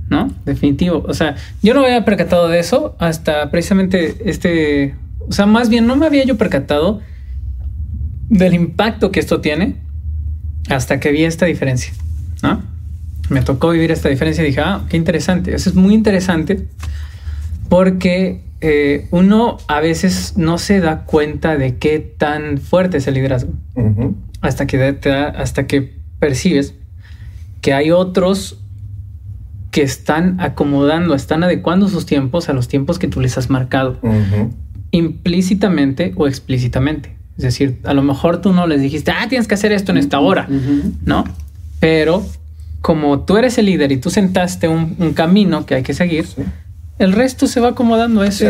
¿no? 0.09 0.33
Definitivo. 0.45 1.05
O 1.07 1.13
sea, 1.13 1.35
yo 1.61 1.73
no 1.73 1.81
me 1.81 1.87
había 1.87 2.03
percatado 2.03 2.47
de 2.47 2.59
eso 2.59 2.95
hasta 2.99 3.51
precisamente 3.51 4.17
este. 4.25 4.95
O 5.27 5.31
sea, 5.31 5.45
más 5.45 5.69
bien 5.69 5.85
no 5.85 5.95
me 5.95 6.07
había 6.07 6.23
yo 6.25 6.37
percatado 6.37 7.01
del 8.29 8.53
impacto 8.53 9.11
que 9.11 9.19
esto 9.19 9.41
tiene 9.41 9.75
hasta 10.69 10.99
que 10.99 11.11
vi 11.11 11.23
esta 11.23 11.45
diferencia, 11.45 11.93
¿no? 12.41 12.63
Me 13.29 13.41
tocó 13.41 13.69
vivir 13.69 13.91
esta 13.91 14.09
diferencia 14.09 14.43
y 14.43 14.47
dije, 14.47 14.61
ah, 14.61 14.85
qué 14.89 14.97
interesante. 14.97 15.53
Eso 15.53 15.69
es 15.69 15.75
muy 15.75 15.93
interesante 15.93 16.67
porque 17.69 18.41
eh, 18.61 19.07
uno 19.11 19.57
a 19.67 19.79
veces 19.79 20.33
no 20.37 20.57
se 20.57 20.79
da 20.79 21.05
cuenta 21.05 21.57
de 21.57 21.77
qué 21.77 21.99
tan 21.99 22.57
fuerte 22.57 22.97
es 22.97 23.07
el 23.07 23.13
liderazgo. 23.15 23.53
Hasta 24.41 24.67
que 24.67 24.93
te- 24.93 25.09
da- 25.09 25.29
hasta 25.29 25.65
que 25.67 25.97
percibes 26.19 26.73
que 27.61 27.73
hay 27.73 27.91
otros 27.91 28.57
que 29.71 29.81
están 29.83 30.39
acomodando, 30.41 31.13
están 31.13 31.43
adecuando 31.43 31.87
sus 31.89 32.05
tiempos 32.05 32.49
a 32.49 32.53
los 32.53 32.67
tiempos 32.67 32.97
que 32.99 33.07
tú 33.07 33.19
les 33.21 33.37
has 33.37 33.49
marcado, 33.49 33.99
implícitamente 34.91 36.13
o 36.15 36.27
explícitamente. 36.27 37.15
Es 37.37 37.43
decir, 37.43 37.79
a 37.85 37.93
lo 37.93 38.01
mejor 38.01 38.41
tú 38.41 38.51
no 38.53 38.67
les 38.67 38.81
dijiste, 38.81 39.11
ah, 39.11 39.27
tienes 39.29 39.47
que 39.47 39.53
hacer 39.53 39.71
esto 39.71 39.91
en 39.91 39.97
esta 39.97 40.19
hora, 40.19 40.47
¿no? 41.05 41.23
Pero 41.79 42.25
como 42.81 43.21
tú 43.21 43.37
eres 43.37 43.57
el 43.57 43.65
líder 43.67 43.91
y 43.91 43.97
tú 43.97 44.09
sentaste 44.09 44.67
un, 44.67 44.95
un 44.99 45.13
camino 45.13 45.65
que 45.65 45.75
hay 45.75 45.83
que 45.83 45.93
seguir, 45.93 46.25
el 46.99 47.13
resto 47.13 47.47
se 47.47 47.59
va 47.59 47.69
acomodando 47.69 48.21
a 48.21 48.27
ese... 48.27 48.45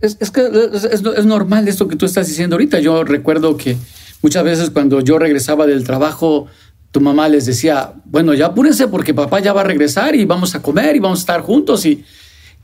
Es, 0.00 0.16
es 0.20 0.30
que 0.30 0.40
es, 0.74 0.84
es- 0.84 1.02
es 1.04 1.24
normal 1.26 1.68
esto 1.68 1.86
que 1.88 1.96
tú 1.96 2.06
estás 2.06 2.26
diciendo 2.26 2.56
ahorita. 2.56 2.80
Yo 2.80 3.04
recuerdo 3.04 3.56
que 3.56 3.76
muchas 4.22 4.42
veces 4.44 4.70
cuando 4.70 5.00
yo 5.00 5.18
regresaba 5.18 5.66
del 5.66 5.84
trabajo, 5.84 6.46
tu 6.90 7.00
mamá 7.00 7.28
les 7.28 7.46
decía, 7.46 7.92
bueno, 8.06 8.34
ya 8.34 8.46
apúrense 8.46 8.88
porque 8.88 9.14
papá 9.14 9.40
ya 9.40 9.52
va 9.52 9.60
a 9.60 9.64
regresar 9.64 10.14
y 10.16 10.24
vamos 10.24 10.54
a 10.54 10.62
comer 10.62 10.96
y 10.96 10.98
vamos 10.98 11.20
a 11.20 11.22
estar 11.22 11.40
juntos. 11.42 11.86
Y, 11.86 12.04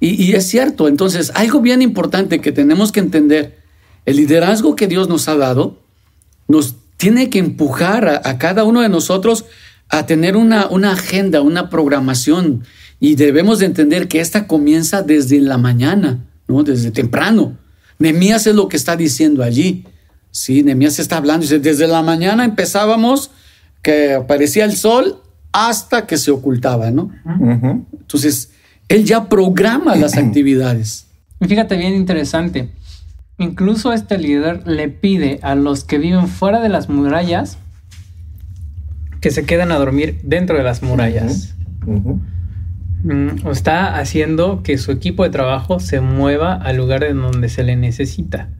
y, 0.00 0.22
y 0.22 0.32
es 0.32 0.46
cierto. 0.46 0.88
Entonces, 0.88 1.30
algo 1.34 1.60
bien 1.60 1.82
importante 1.82 2.40
que 2.40 2.52
tenemos 2.52 2.90
que 2.92 3.00
entender, 3.00 3.58
el 4.06 4.16
liderazgo 4.16 4.76
que 4.76 4.86
Dios 4.86 5.08
nos 5.08 5.28
ha 5.28 5.36
dado 5.36 5.78
nos 6.48 6.74
tiene 6.96 7.30
que 7.30 7.38
empujar 7.38 8.08
a, 8.08 8.22
a 8.24 8.38
cada 8.38 8.64
uno 8.64 8.80
de 8.80 8.88
nosotros 8.88 9.44
a 9.90 10.04
tener 10.06 10.36
una, 10.36 10.66
una 10.68 10.92
agenda, 10.92 11.40
una 11.42 11.70
programación. 11.70 12.64
Y 13.00 13.14
debemos 13.14 13.60
de 13.60 13.66
entender 13.66 14.08
que 14.08 14.20
esta 14.20 14.46
comienza 14.46 15.02
desde 15.02 15.40
la 15.40 15.58
mañana, 15.58 16.24
¿no? 16.48 16.62
Desde 16.64 16.90
temprano. 16.90 17.56
Nemías 17.98 18.46
es 18.46 18.54
lo 18.54 18.68
que 18.68 18.76
está 18.76 18.96
diciendo 18.96 19.42
allí. 19.42 19.84
Sí, 20.30 20.62
Nemías 20.62 20.98
está 20.98 21.16
hablando. 21.16 21.42
Dice, 21.42 21.58
desde 21.58 21.86
la 21.86 22.02
mañana 22.02 22.44
empezábamos 22.44 23.30
que 23.82 24.14
aparecía 24.14 24.64
el 24.64 24.76
sol 24.76 25.22
hasta 25.52 26.06
que 26.06 26.16
se 26.16 26.30
ocultaba, 26.30 26.90
¿no? 26.90 27.10
Entonces, 27.98 28.50
él 28.88 29.04
ya 29.04 29.28
programa 29.28 29.94
las 29.96 30.16
actividades. 30.18 31.06
Y 31.40 31.46
Fíjate 31.46 31.76
bien 31.76 31.94
interesante. 31.94 32.70
Incluso 33.38 33.92
este 33.92 34.18
líder 34.18 34.66
le 34.66 34.88
pide 34.88 35.38
a 35.42 35.54
los 35.54 35.84
que 35.84 35.98
viven 35.98 36.26
fuera 36.26 36.60
de 36.60 36.68
las 36.68 36.88
murallas 36.88 37.58
que 39.20 39.30
se 39.30 39.44
queden 39.44 39.70
a 39.72 39.78
dormir 39.78 40.20
dentro 40.24 40.56
de 40.56 40.64
las 40.64 40.82
murallas. 40.82 41.54
Mm, 41.86 42.14
o 43.44 43.50
está 43.50 43.98
haciendo 43.98 44.62
que 44.62 44.78
su 44.78 44.90
equipo 44.90 45.24
de 45.24 45.30
trabajo 45.30 45.80
se 45.80 46.00
mueva 46.00 46.54
al 46.54 46.76
lugar 46.76 47.04
en 47.04 47.20
donde 47.20 47.48
se 47.48 47.62
le 47.62 47.76
necesita. 47.76 48.50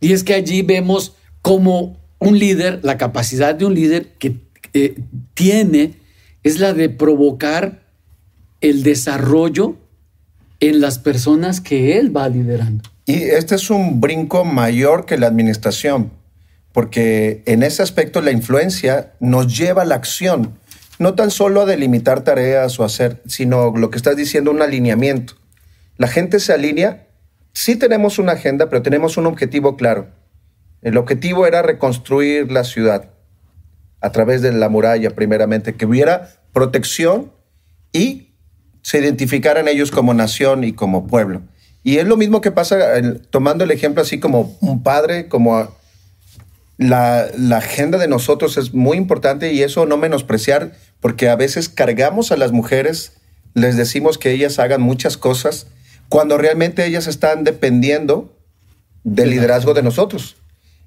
Y 0.00 0.12
es 0.12 0.24
que 0.24 0.34
allí 0.34 0.62
vemos 0.62 1.16
como 1.42 1.98
un 2.18 2.38
líder, 2.38 2.80
la 2.82 2.96
capacidad 2.96 3.54
de 3.54 3.64
un 3.64 3.74
líder 3.74 4.12
que 4.18 4.36
eh, 4.72 5.02
tiene 5.34 5.94
es 6.42 6.58
la 6.58 6.72
de 6.72 6.88
provocar 6.88 7.82
el 8.60 8.82
desarrollo 8.82 9.76
en 10.60 10.80
las 10.80 10.98
personas 10.98 11.60
que 11.60 11.98
él 11.98 12.14
va 12.14 12.28
liderando. 12.28 12.88
Y 13.06 13.14
este 13.14 13.54
es 13.56 13.70
un 13.70 14.00
brinco 14.00 14.44
mayor 14.44 15.06
que 15.06 15.18
la 15.18 15.26
administración, 15.26 16.12
porque 16.72 17.42
en 17.46 17.62
ese 17.62 17.82
aspecto 17.82 18.20
la 18.20 18.30
influencia 18.30 19.12
nos 19.18 19.58
lleva 19.58 19.82
a 19.82 19.86
la 19.86 19.96
acción, 19.96 20.59
no 21.00 21.14
tan 21.14 21.30
solo 21.30 21.62
a 21.62 21.66
delimitar 21.66 22.24
tareas 22.24 22.78
o 22.78 22.84
hacer, 22.84 23.22
sino 23.26 23.74
lo 23.74 23.90
que 23.90 23.96
estás 23.96 24.16
diciendo, 24.16 24.50
un 24.50 24.60
alineamiento. 24.60 25.32
La 25.96 26.08
gente 26.08 26.38
se 26.40 26.52
alinea, 26.52 27.08
sí 27.54 27.76
tenemos 27.76 28.18
una 28.18 28.32
agenda, 28.32 28.68
pero 28.68 28.82
tenemos 28.82 29.16
un 29.16 29.24
objetivo 29.24 29.78
claro. 29.78 30.08
El 30.82 30.98
objetivo 30.98 31.46
era 31.46 31.62
reconstruir 31.62 32.52
la 32.52 32.64
ciudad 32.64 33.12
a 34.02 34.12
través 34.12 34.42
de 34.42 34.52
la 34.52 34.68
muralla, 34.68 35.08
primeramente, 35.12 35.74
que 35.74 35.86
hubiera 35.86 36.34
protección 36.52 37.32
y 37.94 38.34
se 38.82 38.98
identificaran 38.98 39.68
ellos 39.68 39.90
como 39.90 40.12
nación 40.12 40.64
y 40.64 40.74
como 40.74 41.06
pueblo. 41.06 41.40
Y 41.82 41.96
es 41.96 42.06
lo 42.06 42.18
mismo 42.18 42.42
que 42.42 42.50
pasa 42.50 42.78
tomando 43.30 43.64
el 43.64 43.70
ejemplo 43.70 44.02
así 44.02 44.20
como 44.20 44.54
un 44.60 44.82
padre, 44.82 45.28
como 45.28 45.74
la, 46.80 47.26
la 47.36 47.58
agenda 47.58 47.98
de 47.98 48.08
nosotros 48.08 48.56
es 48.56 48.72
muy 48.72 48.96
importante 48.96 49.52
y 49.52 49.62
eso 49.62 49.84
no 49.84 49.98
menospreciar, 49.98 50.72
porque 51.00 51.28
a 51.28 51.36
veces 51.36 51.68
cargamos 51.68 52.32
a 52.32 52.38
las 52.38 52.52
mujeres, 52.52 53.12
les 53.52 53.76
decimos 53.76 54.16
que 54.16 54.30
ellas 54.30 54.58
hagan 54.58 54.80
muchas 54.80 55.18
cosas, 55.18 55.66
cuando 56.08 56.38
realmente 56.38 56.86
ellas 56.86 57.06
están 57.06 57.44
dependiendo 57.44 58.34
del 59.04 59.28
liderazgo 59.28 59.74
de 59.74 59.82
nosotros. 59.82 60.38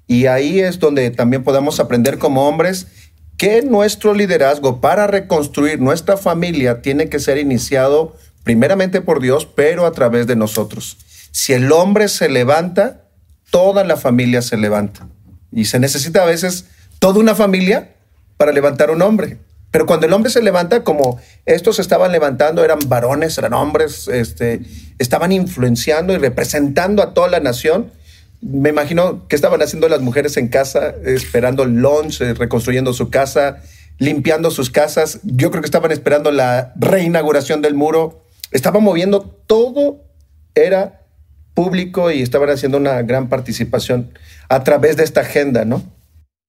Y 0.08 0.26
ahí 0.26 0.58
es 0.58 0.80
donde 0.80 1.08
también 1.10 1.44
podemos 1.44 1.78
aprender 1.78 2.18
como 2.18 2.48
hombres 2.48 2.88
que 3.36 3.62
nuestro 3.62 4.14
liderazgo 4.14 4.80
para 4.80 5.06
reconstruir 5.06 5.80
nuestra 5.80 6.16
familia 6.16 6.82
tiene 6.82 7.08
que 7.08 7.20
ser 7.20 7.38
iniciado 7.38 8.16
primeramente 8.42 9.00
por 9.00 9.20
Dios, 9.20 9.46
pero 9.46 9.86
a 9.86 9.92
través 9.92 10.26
de 10.26 10.34
nosotros. 10.34 10.96
Si 11.30 11.52
el 11.52 11.70
hombre 11.70 12.08
se 12.08 12.28
levanta, 12.28 13.04
toda 13.50 13.84
la 13.84 13.96
familia 13.96 14.42
se 14.42 14.56
levanta. 14.56 15.06
Y 15.54 15.66
se 15.66 15.78
necesita 15.78 16.22
a 16.22 16.26
veces 16.26 16.66
toda 16.98 17.20
una 17.20 17.34
familia 17.34 17.94
para 18.36 18.52
levantar 18.52 18.90
un 18.90 19.00
hombre. 19.02 19.38
Pero 19.70 19.86
cuando 19.86 20.06
el 20.06 20.12
hombre 20.12 20.30
se 20.30 20.42
levanta, 20.42 20.84
como 20.84 21.20
estos 21.46 21.78
estaban 21.78 22.12
levantando, 22.12 22.64
eran 22.64 22.78
varones, 22.86 23.38
eran 23.38 23.54
hombres, 23.54 24.08
este, 24.08 24.60
estaban 24.98 25.32
influenciando 25.32 26.12
y 26.12 26.18
representando 26.18 27.02
a 27.02 27.14
toda 27.14 27.28
la 27.28 27.40
nación, 27.40 27.90
me 28.40 28.68
imagino 28.68 29.26
que 29.26 29.36
estaban 29.36 29.62
haciendo 29.62 29.88
las 29.88 30.00
mujeres 30.00 30.36
en 30.36 30.48
casa, 30.48 30.94
esperando 31.04 31.62
el 31.62 31.76
lunch, 31.76 32.20
reconstruyendo 32.20 32.92
su 32.92 33.08
casa, 33.08 33.62
limpiando 33.98 34.50
sus 34.50 34.70
casas. 34.70 35.20
Yo 35.22 35.50
creo 35.50 35.62
que 35.62 35.66
estaban 35.66 35.92
esperando 35.92 36.30
la 36.30 36.72
reinauguración 36.76 37.62
del 37.62 37.74
muro. 37.74 38.24
Estaban 38.50 38.82
moviendo 38.82 39.22
todo, 39.22 40.04
era 40.54 41.03
público 41.54 42.10
y 42.10 42.20
estaban 42.20 42.50
haciendo 42.50 42.78
una 42.78 43.00
gran 43.02 43.28
participación 43.28 44.10
a 44.48 44.64
través 44.64 44.96
de 44.96 45.04
esta 45.04 45.22
agenda, 45.22 45.64
¿no? 45.64 45.82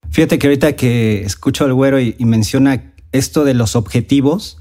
Fíjate 0.09 0.39
que 0.39 0.47
ahorita 0.47 0.75
que 0.75 1.21
escucho 1.21 1.65
al 1.65 1.73
güero 1.73 1.99
y, 1.99 2.15
menciona 2.19 2.93
esto 3.11 3.43
de 3.43 3.53
los 3.53 3.75
objetivos, 3.75 4.57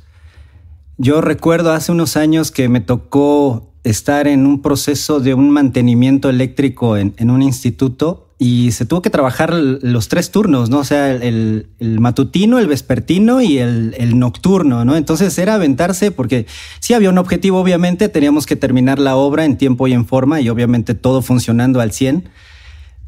yo 0.97 1.21
recuerdo 1.21 1.73
hace 1.73 1.93
unos 1.93 2.17
años 2.17 2.51
que 2.51 2.69
me 2.69 2.81
tocó 2.81 3.73
estar 3.83 4.27
en 4.27 4.47
un 4.47 4.63
proceso 4.63 5.21
de 5.21 5.35
un 5.35 5.51
mantenimiento 5.51 6.31
eléctrico 6.31 6.97
en 6.97 7.31
un 7.31 7.43
instituto 7.43 8.24
y 8.45 8.73
se 8.73 8.85
tuvo 8.85 9.01
que 9.01 9.09
trabajar 9.09 9.55
los 9.55 10.09
tres 10.09 10.31
turnos, 10.31 10.69
¿no? 10.69 10.81
O 10.81 10.85
sea, 10.85 11.11
el, 11.11 11.67
matutino, 11.81 12.59
el 12.59 12.67
vespertino 12.67 13.41
y 13.41 13.57
el, 13.57 13.95
el, 13.97 14.19
nocturno, 14.19 14.85
¿no? 14.85 14.97
Entonces 14.97 15.39
era 15.39 15.55
aventarse 15.55 16.11
porque 16.11 16.45
sí 16.79 16.93
había 16.93 17.09
un 17.09 17.17
objetivo, 17.17 17.59
obviamente, 17.59 18.11
teníamos 18.11 18.45
que 18.45 18.55
terminar 18.55 18.99
la 18.99 19.17
obra 19.17 19.47
en 19.47 19.57
tiempo 19.57 19.89
y 19.89 19.95
en 19.95 20.05
forma 20.05 20.43
y 20.43 20.51
obviamente 20.51 20.95
todo 20.95 21.23
funcionando 21.23 21.81
al 21.81 21.93
100. 21.93 22.29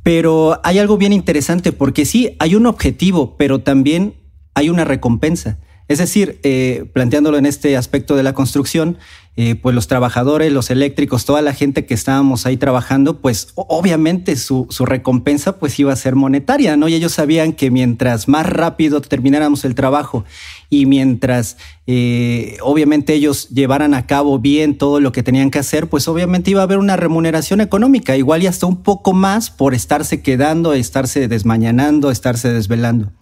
Pero 0.02 0.58
hay 0.64 0.78
algo 0.78 0.96
bien 0.96 1.12
interesante 1.12 1.70
porque 1.70 2.06
sí, 2.06 2.34
hay 2.38 2.54
un 2.54 2.64
objetivo, 2.64 3.36
pero 3.36 3.60
también 3.60 4.14
hay 4.54 4.70
una 4.70 4.86
recompensa. 4.86 5.58
Es 5.86 5.98
decir, 5.98 6.40
eh, 6.44 6.88
planteándolo 6.94 7.36
en 7.36 7.44
este 7.44 7.76
aspecto 7.76 8.16
de 8.16 8.22
la 8.22 8.32
construcción, 8.32 8.96
eh, 9.36 9.54
pues 9.54 9.74
los 9.74 9.86
trabajadores, 9.86 10.50
los 10.50 10.70
eléctricos, 10.70 11.26
toda 11.26 11.42
la 11.42 11.52
gente 11.52 11.84
que 11.84 11.94
estábamos 11.94 12.46
ahí 12.46 12.56
trabajando, 12.56 13.20
pues 13.20 13.48
obviamente 13.54 14.34
su, 14.36 14.66
su, 14.70 14.86
recompensa 14.86 15.58
pues 15.58 15.78
iba 15.78 15.92
a 15.92 15.96
ser 15.96 16.14
monetaria, 16.14 16.76
¿no? 16.76 16.88
Y 16.88 16.94
ellos 16.94 17.12
sabían 17.12 17.52
que 17.52 17.70
mientras 17.70 18.28
más 18.28 18.46
rápido 18.46 19.00
termináramos 19.02 19.64
el 19.64 19.74
trabajo 19.74 20.24
y 20.70 20.86
mientras 20.86 21.56
eh, 21.86 22.56
obviamente 22.62 23.14
ellos 23.14 23.48
llevaran 23.50 23.94
a 23.94 24.06
cabo 24.06 24.38
bien 24.38 24.76
todo 24.76 25.00
lo 25.00 25.12
que 25.12 25.22
tenían 25.22 25.50
que 25.50 25.58
hacer, 25.58 25.88
pues 25.88 26.08
obviamente 26.08 26.50
iba 26.50 26.60
a 26.60 26.64
haber 26.64 26.78
una 26.78 26.96
remuneración 26.96 27.60
económica, 27.60 28.16
igual 28.16 28.42
y 28.42 28.46
hasta 28.46 28.66
un 28.66 28.82
poco 28.82 29.12
más 29.12 29.50
por 29.50 29.74
estarse 29.74 30.22
quedando, 30.22 30.72
estarse 30.72 31.28
desmañanando, 31.28 32.10
estarse 32.10 32.52
desvelando. 32.52 33.12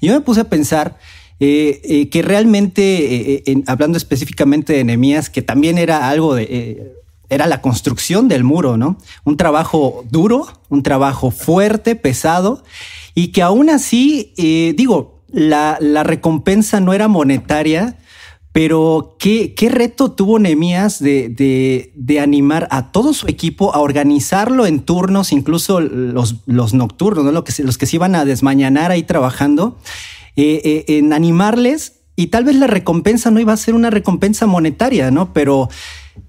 Y 0.00 0.08
yo 0.08 0.14
me 0.14 0.20
puse 0.20 0.42
a 0.42 0.48
pensar, 0.48 0.98
eh, 1.44 1.80
eh, 1.82 2.08
que 2.08 2.22
realmente, 2.22 3.32
eh, 3.32 3.42
en, 3.46 3.64
hablando 3.66 3.98
específicamente 3.98 4.74
de 4.74 4.84
Nehemías, 4.84 5.28
que 5.28 5.42
también 5.42 5.76
era 5.76 6.08
algo 6.08 6.36
de, 6.36 6.44
eh, 6.48 6.92
era 7.30 7.48
la 7.48 7.60
construcción 7.60 8.28
del 8.28 8.44
muro, 8.44 8.76
¿no? 8.76 8.96
Un 9.24 9.36
trabajo 9.36 10.04
duro, 10.08 10.46
un 10.68 10.84
trabajo 10.84 11.32
fuerte, 11.32 11.96
pesado, 11.96 12.62
y 13.16 13.32
que 13.32 13.42
aún 13.42 13.70
así, 13.70 14.32
digo, 14.76 15.24
la, 15.32 15.78
la, 15.80 16.04
recompensa 16.04 16.78
no 16.78 16.92
era 16.92 17.08
monetaria, 17.08 17.98
pero 18.52 19.16
qué, 19.18 19.54
qué 19.54 19.68
reto 19.68 20.12
tuvo 20.12 20.38
Nehemías 20.38 21.00
de, 21.00 21.28
de, 21.28 21.90
de, 21.96 22.20
animar 22.20 22.68
a 22.70 22.92
todo 22.92 23.14
su 23.14 23.26
equipo 23.26 23.74
a 23.74 23.80
organizarlo 23.80 24.64
en 24.64 24.78
turnos, 24.78 25.32
incluso 25.32 25.80
los, 25.80 26.36
los 26.46 26.72
nocturnos, 26.72 27.24
¿no? 27.24 27.32
Lo 27.32 27.42
que, 27.42 27.52
los 27.64 27.78
que 27.78 27.86
se 27.86 27.96
iban 27.96 28.14
a 28.14 28.24
desmañanar 28.24 28.92
ahí 28.92 29.02
trabajando 29.02 29.76
eh, 30.36 30.60
eh, 30.64 30.98
en 30.98 31.12
animarles 31.12 32.00
y 32.16 32.28
tal 32.28 32.44
vez 32.44 32.56
la 32.56 32.66
recompensa 32.66 33.30
no 33.30 33.40
iba 33.40 33.52
a 33.52 33.56
ser 33.56 33.74
una 33.74 33.90
recompensa 33.90 34.46
monetaria, 34.46 35.10
¿no? 35.10 35.32
Pero 35.32 35.68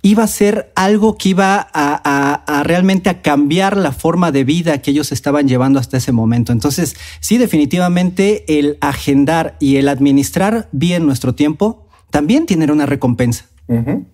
iba 0.01 0.24
a 0.24 0.27
ser 0.27 0.72
algo 0.75 1.17
que 1.17 1.29
iba 1.29 1.55
a, 1.55 1.68
a, 1.74 2.59
a, 2.59 2.63
realmente 2.63 3.09
a 3.09 3.22
cambiar 3.22 3.77
la 3.77 3.92
forma 3.92 4.31
de 4.31 4.44
vida 4.44 4.81
que 4.81 4.92
ellos 4.92 5.11
estaban 5.11 5.48
llevando 5.48 5.79
hasta 5.79 5.98
ese 5.98 6.11
momento. 6.11 6.51
Entonces, 6.51 6.96
sí, 7.20 7.37
definitivamente 7.37 8.59
el 8.59 8.77
agendar 8.81 9.57
y 9.59 9.75
el 9.75 9.89
administrar 9.89 10.70
bien 10.72 11.05
nuestro 11.05 11.35
tiempo 11.35 11.87
también 12.11 12.46
tiene 12.46 12.72
una 12.72 12.85
recompensa. 12.85 13.46
Uh 13.68 13.75
-huh. 13.75 14.05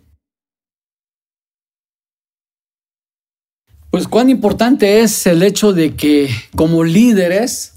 Pues 3.91 4.07
cuán 4.07 4.29
importante 4.29 5.01
es 5.01 5.25
el 5.25 5.41
hecho 5.41 5.73
de 5.73 5.95
que 5.95 6.29
como 6.55 6.83
líderes 6.83 7.73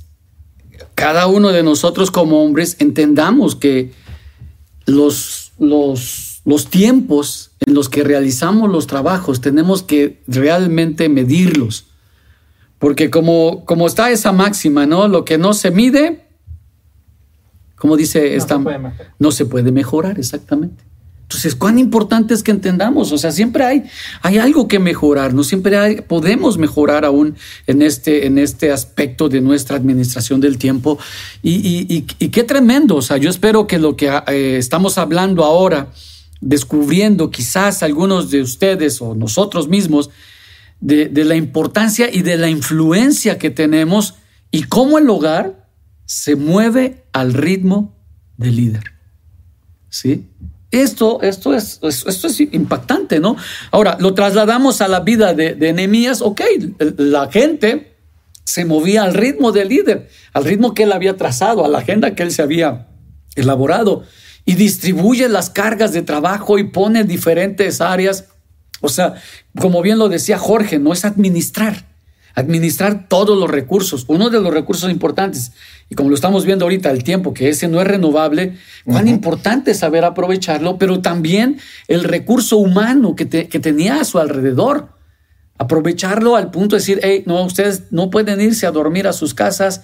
cada 0.94 1.26
uno 1.26 1.48
de 1.48 1.62
nosotros 1.62 2.10
como 2.10 2.42
hombres 2.42 2.76
entendamos 2.78 3.56
que 3.56 3.92
los, 4.86 5.52
los, 5.58 6.42
los 6.44 6.66
tiempos 6.66 7.52
en 7.66 7.74
los 7.74 7.88
que 7.88 8.04
realizamos 8.04 8.70
los 8.70 8.86
trabajos 8.86 9.40
tenemos 9.40 9.82
que 9.82 10.22
realmente 10.26 11.08
medirlos. 11.08 11.86
Porque 12.78 13.10
como, 13.10 13.64
como 13.64 13.86
está 13.86 14.10
esa 14.10 14.32
máxima, 14.32 14.86
¿no? 14.86 15.06
Lo 15.06 15.24
que 15.24 15.38
no 15.38 15.54
se 15.54 15.70
mide, 15.70 16.26
como 17.76 17.96
dice 17.96 18.30
no 18.30 18.36
esta, 18.36 18.62
se 18.62 19.12
no 19.20 19.30
se 19.30 19.46
puede 19.46 19.70
mejorar, 19.70 20.18
exactamente. 20.18 20.82
Entonces, 21.32 21.54
cuán 21.54 21.78
importante 21.78 22.34
es 22.34 22.42
que 22.42 22.50
entendamos, 22.50 23.10
o 23.10 23.18
sea, 23.18 23.32
siempre 23.32 23.64
hay, 23.64 23.84
hay 24.20 24.38
algo 24.38 24.68
que 24.68 24.78
mejorar, 24.78 25.32
no 25.32 25.44
siempre 25.44 25.78
hay, 25.78 26.02
podemos 26.02 26.58
mejorar 26.58 27.06
aún 27.06 27.36
en 27.66 27.80
este, 27.80 28.26
en 28.26 28.36
este 28.36 28.70
aspecto 28.70 29.28
de 29.28 29.40
nuestra 29.40 29.76
administración 29.76 30.40
del 30.40 30.58
tiempo. 30.58 30.98
Y, 31.42 31.54
y, 31.54 31.86
y, 31.88 32.06
y 32.18 32.28
qué 32.28 32.44
tremendo, 32.44 32.96
o 32.96 33.02
sea, 33.02 33.16
yo 33.16 33.30
espero 33.30 33.66
que 33.66 33.78
lo 33.78 33.96
que 33.96 34.08
eh, 34.28 34.56
estamos 34.58 34.98
hablando 34.98 35.44
ahora, 35.44 35.92
descubriendo 36.40 37.30
quizás 37.30 37.82
algunos 37.82 38.30
de 38.30 38.42
ustedes 38.42 39.00
o 39.00 39.14
nosotros 39.14 39.68
mismos, 39.68 40.10
de, 40.80 41.08
de 41.08 41.24
la 41.24 41.36
importancia 41.36 42.12
y 42.12 42.22
de 42.22 42.36
la 42.36 42.50
influencia 42.50 43.38
que 43.38 43.50
tenemos 43.50 44.16
y 44.50 44.64
cómo 44.64 44.98
el 44.98 45.08
hogar 45.08 45.68
se 46.04 46.36
mueve 46.36 47.04
al 47.12 47.32
ritmo 47.32 47.96
del 48.36 48.56
líder. 48.56 48.92
¿Sí? 49.88 50.26
Esto, 50.72 51.20
esto, 51.22 51.54
es, 51.54 51.78
esto 51.82 52.26
es 52.26 52.40
impactante, 52.40 53.20
¿no? 53.20 53.36
Ahora, 53.70 53.98
lo 54.00 54.14
trasladamos 54.14 54.80
a 54.80 54.88
la 54.88 55.00
vida 55.00 55.34
de, 55.34 55.54
de 55.54 55.72
Nehemías, 55.72 56.22
ok, 56.22 56.40
la 56.96 57.30
gente 57.30 57.94
se 58.44 58.64
movía 58.64 59.04
al 59.04 59.14
ritmo 59.14 59.52
del 59.52 59.68
líder, 59.68 60.08
al 60.32 60.44
ritmo 60.44 60.72
que 60.72 60.84
él 60.84 60.92
había 60.92 61.16
trazado, 61.16 61.64
a 61.64 61.68
la 61.68 61.78
agenda 61.78 62.14
que 62.14 62.22
él 62.22 62.32
se 62.32 62.42
había 62.42 62.88
elaborado, 63.34 64.04
y 64.44 64.54
distribuye 64.54 65.28
las 65.28 65.50
cargas 65.50 65.92
de 65.92 66.02
trabajo 66.02 66.58
y 66.58 66.64
pone 66.64 67.04
diferentes 67.04 67.80
áreas. 67.80 68.28
O 68.80 68.88
sea, 68.88 69.14
como 69.60 69.82
bien 69.82 69.98
lo 69.98 70.08
decía 70.08 70.38
Jorge, 70.38 70.78
no 70.78 70.92
es 70.92 71.04
administrar 71.04 71.91
administrar 72.34 73.08
todos 73.08 73.38
los 73.38 73.50
recursos. 73.50 74.04
Uno 74.08 74.30
de 74.30 74.40
los 74.40 74.52
recursos 74.52 74.90
importantes, 74.90 75.52
y 75.88 75.94
como 75.94 76.08
lo 76.08 76.14
estamos 76.14 76.44
viendo 76.44 76.64
ahorita, 76.64 76.90
el 76.90 77.04
tiempo, 77.04 77.34
que 77.34 77.48
ese 77.48 77.68
no 77.68 77.80
es 77.80 77.86
renovable, 77.86 78.56
cuán 78.84 79.04
uh 79.04 79.08
-huh. 79.08 79.14
importante 79.14 79.72
es 79.72 79.78
saber 79.78 80.04
aprovecharlo, 80.04 80.78
pero 80.78 81.00
también 81.00 81.58
el 81.88 82.04
recurso 82.04 82.56
humano 82.56 83.14
que, 83.14 83.26
te, 83.26 83.48
que, 83.48 83.60
tenía 83.60 84.00
a 84.00 84.04
su 84.04 84.18
alrededor. 84.18 84.88
Aprovecharlo 85.58 86.34
al 86.34 86.50
punto 86.50 86.76
de 86.76 86.80
decir, 86.80 87.00
hey, 87.02 87.22
no, 87.26 87.44
ustedes 87.44 87.84
no 87.90 88.10
pueden 88.10 88.40
irse 88.40 88.66
a 88.66 88.70
dormir 88.70 89.06
a 89.06 89.12
sus 89.12 89.34
casas, 89.34 89.82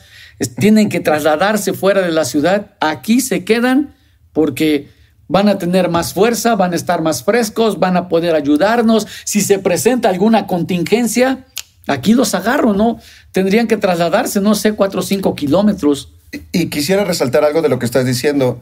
tienen 0.59 0.89
que 0.89 1.01
trasladarse 1.01 1.73
fuera 1.73 2.01
de 2.01 2.13
la 2.13 2.25
ciudad, 2.25 2.75
aquí 2.81 3.21
se 3.21 3.45
quedan 3.45 3.95
porque 4.33 4.89
van 5.29 5.49
a 5.49 5.59
tener 5.59 5.91
más 5.91 6.15
fuerza, 6.15 6.57
van 6.57 6.73
a 6.73 6.77
estar 6.77 7.03
más 7.03 7.23
frescos, 7.23 7.79
van 7.79 7.97
a 7.97 8.09
poder 8.09 8.35
ayudarnos. 8.35 9.07
Si 9.25 9.43
se 9.43 9.59
presenta 9.59 10.09
alguna 10.09 10.47
contingencia, 10.47 11.45
Aquí 11.87 12.15
los 12.15 12.35
agarro, 12.35 12.75
¿no? 12.75 12.99
Tendrían 13.33 13.67
que 13.67 13.77
trasladarse, 13.77 14.41
no 14.41 14.55
sé, 14.55 14.73
cuatro 14.73 15.01
o 15.01 15.03
cinco 15.03 15.35
kilómetros. 15.35 16.13
Y, 16.33 16.43
y, 16.53 16.67
quisiera 16.69 17.05
resaltar 17.05 17.45
algo 17.45 17.63
de 17.63 17.69
lo 17.69 17.79
que 17.79 17.87
estás 17.87 18.05
diciendo. 18.05 18.61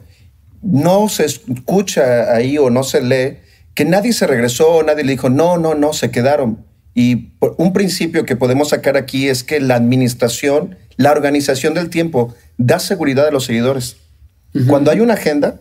No 0.63 1.09
se 1.09 1.25
escucha 1.25 2.33
ahí 2.35 2.59
o 2.59 2.71
no 2.71 2.85
se 2.85 3.03
lee 3.03 3.39
que 3.77 3.85
nadie 3.85 4.15
se 4.15 4.27
regresó, 4.27 4.83
nadie 4.83 5.05
le 5.05 5.13
dijo, 5.13 5.29
no, 5.29 5.59
no, 5.59 5.75
no, 5.75 5.93
se 5.93 6.11
quedaron. 6.11 6.65
Y 6.95 7.35
un 7.59 7.75
principio 7.75 8.25
que 8.25 8.35
podemos 8.35 8.71
sacar 8.71 8.97
aquí 8.97 9.29
es 9.29 9.45
que 9.45 9.61
la 9.61 9.75
administración, 9.75 10.79
la 10.97 11.13
organización 11.13 11.75
del 11.75 11.91
tiempo, 11.91 12.35
da 12.57 12.79
seguridad 12.79 13.29
a 13.29 13.31
los 13.31 13.45
seguidores. 13.45 13.99
Uh 14.55 14.61
-huh. 14.61 14.67
Cuando 14.67 14.91
hay 14.91 15.01
una 15.01 15.13
agenda, 15.13 15.61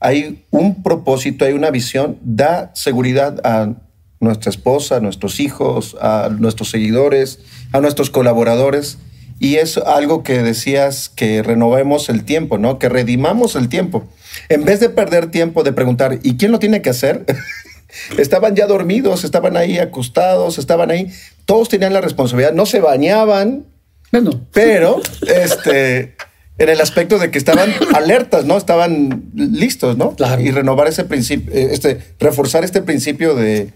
hay 0.00 0.44
un 0.50 0.82
propósito, 0.82 1.46
hay 1.46 1.54
una 1.54 1.70
visión, 1.70 2.18
da 2.22 2.72
seguridad 2.74 3.40
a 3.42 3.72
nuestra 4.20 4.50
esposa, 4.50 4.96
a 4.96 5.00
nuestros 5.00 5.40
hijos, 5.40 5.96
a 6.00 6.28
nuestros 6.30 6.70
seguidores, 6.70 7.40
a 7.72 7.80
nuestros 7.80 8.10
colaboradores. 8.10 8.98
Y 9.38 9.56
es 9.56 9.76
algo 9.76 10.22
que 10.22 10.42
decías 10.42 11.10
que 11.10 11.42
renovemos 11.42 12.08
el 12.08 12.24
tiempo, 12.24 12.56
¿no? 12.56 12.78
Que 12.78 12.88
redimamos 12.88 13.54
el 13.54 13.68
tiempo. 13.68 14.08
En 14.48 14.64
vez 14.64 14.80
de 14.80 14.88
perder 14.88 15.30
tiempo 15.30 15.62
de 15.62 15.72
preguntar, 15.72 16.18
¿y 16.22 16.36
quién 16.36 16.52
lo 16.52 16.58
tiene 16.58 16.80
que 16.80 16.90
hacer? 16.90 17.26
estaban 18.18 18.54
ya 18.56 18.66
dormidos, 18.66 19.24
estaban 19.24 19.56
ahí 19.56 19.78
acostados, 19.78 20.58
estaban 20.58 20.90
ahí. 20.90 21.12
Todos 21.44 21.68
tenían 21.68 21.92
la 21.92 22.00
responsabilidad, 22.00 22.52
no 22.52 22.64
se 22.66 22.80
bañaban, 22.80 23.66
bueno. 24.10 24.46
pero 24.52 25.00
este, 25.26 26.16
en 26.58 26.68
el 26.68 26.80
aspecto 26.80 27.18
de 27.18 27.30
que 27.30 27.38
estaban 27.38 27.70
alertas, 27.94 28.46
¿no? 28.46 28.56
Estaban 28.56 29.30
listos, 29.34 29.98
¿no? 29.98 30.16
Claro. 30.16 30.40
Y 30.40 30.50
renovar 30.50 30.88
ese 30.88 31.04
principio, 31.04 31.52
este, 31.52 31.98
reforzar 32.18 32.64
este 32.64 32.80
principio 32.80 33.34
de, 33.34 33.72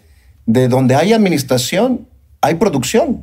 de 0.46 0.68
donde 0.68 0.94
hay 0.94 1.12
administración, 1.12 2.07
hay 2.40 2.55
producción. 2.57 3.22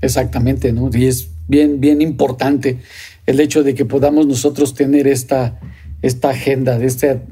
Exactamente, 0.00 0.72
¿no? 0.72 0.90
Y 0.92 1.06
es 1.06 1.30
bien, 1.48 1.80
bien 1.80 2.02
importante 2.02 2.78
el 3.26 3.40
hecho 3.40 3.62
de 3.62 3.74
que 3.74 3.84
podamos 3.84 4.26
nosotros 4.26 4.74
tener 4.74 5.06
esta, 5.06 5.60
esta 6.02 6.30
agenda, 6.30 6.78
de 6.78 6.86
este 6.86 7.22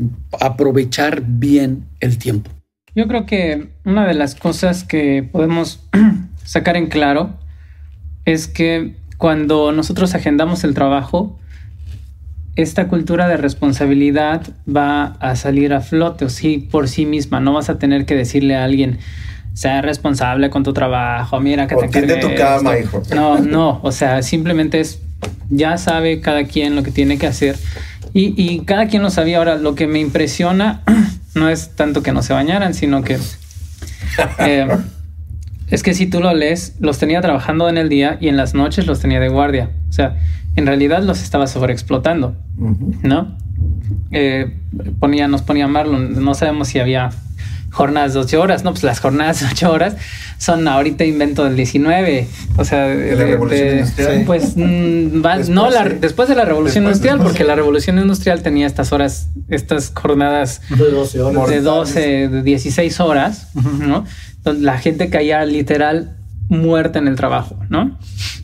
aprovechar 0.41 1.23
bien 1.25 1.87
el 2.01 2.19
tiempo. 2.19 2.51
Yo 2.95 3.07
creo 3.07 3.27
que 3.27 3.69
una 3.85 4.07
de 4.07 4.15
las 4.15 4.35
cosas 4.35 4.85
que 4.85 5.23
podemos 5.23 5.81
sacar 6.45 6.77
en 6.77 6.89
claro 6.89 7.35
es 8.25 8.47
que 8.47 8.97
cuando 9.17 9.73
nosotros 9.73 10.15
agendamos 10.15 10.65
el 10.65 10.75
trabajo, 10.75 11.39
esta 12.57 12.89
cultura 12.89 13.29
de 13.29 13.37
responsabilidad 13.37 14.43
va 14.69 15.17
a 15.21 15.37
salir 15.37 15.73
a 15.73 15.81
flote 15.81 16.25
o 16.25 16.29
sí 16.29 16.59
por 16.59 16.89
sí 16.89 17.07
misma. 17.07 17.41
No 17.41 17.53
vas 17.53 17.71
a 17.71 17.79
tener 17.79 18.07
que 18.07 18.15
decirle 18.15 18.57
a 18.57 18.65
alguien, 18.65 18.99
sea 19.55 19.83
responsable 19.83 20.51
con 20.51 20.63
tu 20.63 20.73
trabajo, 20.73 21.41
mira 21.41 21.67
que 21.67 21.75
o 21.75 21.79
te 21.79 22.03
de 22.03 22.17
tu 22.17 22.35
cama, 22.35 22.79
hijo. 22.79 23.03
No, 23.15 23.39
no, 23.39 23.81
o 23.83 23.93
sea, 23.93 24.23
simplemente 24.23 24.81
es, 24.81 25.01
ya 25.49 25.77
sabe 25.79 26.21
cada 26.21 26.45
quien 26.45 26.77
lo 26.77 26.83
que 26.83 26.91
tiene 26.91 27.19
que 27.19 27.27
hacer 27.27 27.57
y, 28.13 28.35
y 28.37 28.61
cada 28.61 28.89
quien 28.89 29.03
lo 29.03 29.11
sabía. 29.11 29.39
Ahora, 29.39 29.57
lo 29.57 29.75
que 29.75 29.87
me 29.87 30.01
impresiona 30.01 30.83
no 31.35 31.49
es 31.49 31.77
tanto 31.77 32.03
que 32.03 32.13
no 32.13 32.23
se 32.23 32.33
bañaran, 32.33 32.75
sino 32.75 33.03
que... 33.03 33.19
Eh, 34.39 34.67
es 35.71 35.83
que 35.83 35.95
si 35.95 36.07
tú 36.07 36.21
lo 36.21 36.35
lees, 36.35 36.77
los 36.81 36.99
tenía 36.99 37.21
trabajando 37.21 37.69
en 37.69 37.79
el 37.79 37.89
día 37.89 38.19
y 38.21 38.29
en 38.29 38.37
las 38.37 38.55
noches 38.55 38.87
los 38.87 39.01
tenía 39.01 39.21
de 39.21 39.29
guardia. 39.29 39.71
O 39.89 39.93
sea, 39.93 40.17
en 40.57 40.67
realidad 40.67 41.03
los 41.03 41.23
estaba 41.23 41.47
sobreexplotando, 41.47 42.37
¿no? 43.03 43.37
Eh, 44.11 44.57
ponía, 44.99 45.29
nos 45.29 45.43
ponía 45.43 45.69
Marlon, 45.69 46.25
no 46.25 46.35
sabemos 46.35 46.69
si 46.69 46.81
había 46.81 47.11
jornadas 47.71 48.15
de 48.15 48.21
8 48.21 48.41
horas, 48.41 48.65
no, 48.65 48.73
pues 48.73 48.83
las 48.83 49.01
jornadas 49.01 49.41
de 49.41 49.47
8 49.47 49.71
horas 49.71 49.97
son 50.39 50.67
ahorita 50.67 51.05
invento 51.05 51.45
del 51.45 51.57
19, 51.57 52.27
o 52.57 52.65
sea, 52.65 52.87
de, 52.87 53.17
la 53.17 53.25
revolución 53.25 53.79
industrial. 53.79 54.23
Pues 54.27 54.57
mm, 54.57 55.25
va, 55.25 55.39
después, 55.39 55.49
no, 55.49 55.71
la, 55.71 55.85
después 55.89 56.29
de 56.29 56.35
la 56.35 56.45
revolución 56.45 56.85
después, 56.85 56.99
industrial, 56.99 57.21
porque 57.23 57.45
la 57.45 57.55
revolución 57.55 57.99
industrial 57.99 58.43
tenía 58.43 58.67
estas 58.67 58.93
horas, 58.93 59.29
estas 59.49 59.93
jornadas 59.95 60.63
de 60.69 60.91
12 60.91 61.21
horas, 61.21 61.49
de 61.49 61.61
12, 61.61 62.01
de 62.29 62.43
16 62.43 63.01
horas, 63.01 63.49
uh 63.55 63.61
-huh. 63.61 63.87
¿no? 63.87 64.05
Donde 64.43 64.65
la 64.65 64.79
gente 64.79 65.11
caía 65.11 65.45
literal 65.45 66.17
muerta 66.49 66.99
en 66.99 67.07
el 67.07 67.15
trabajo, 67.17 67.57
¿no? 67.69 67.97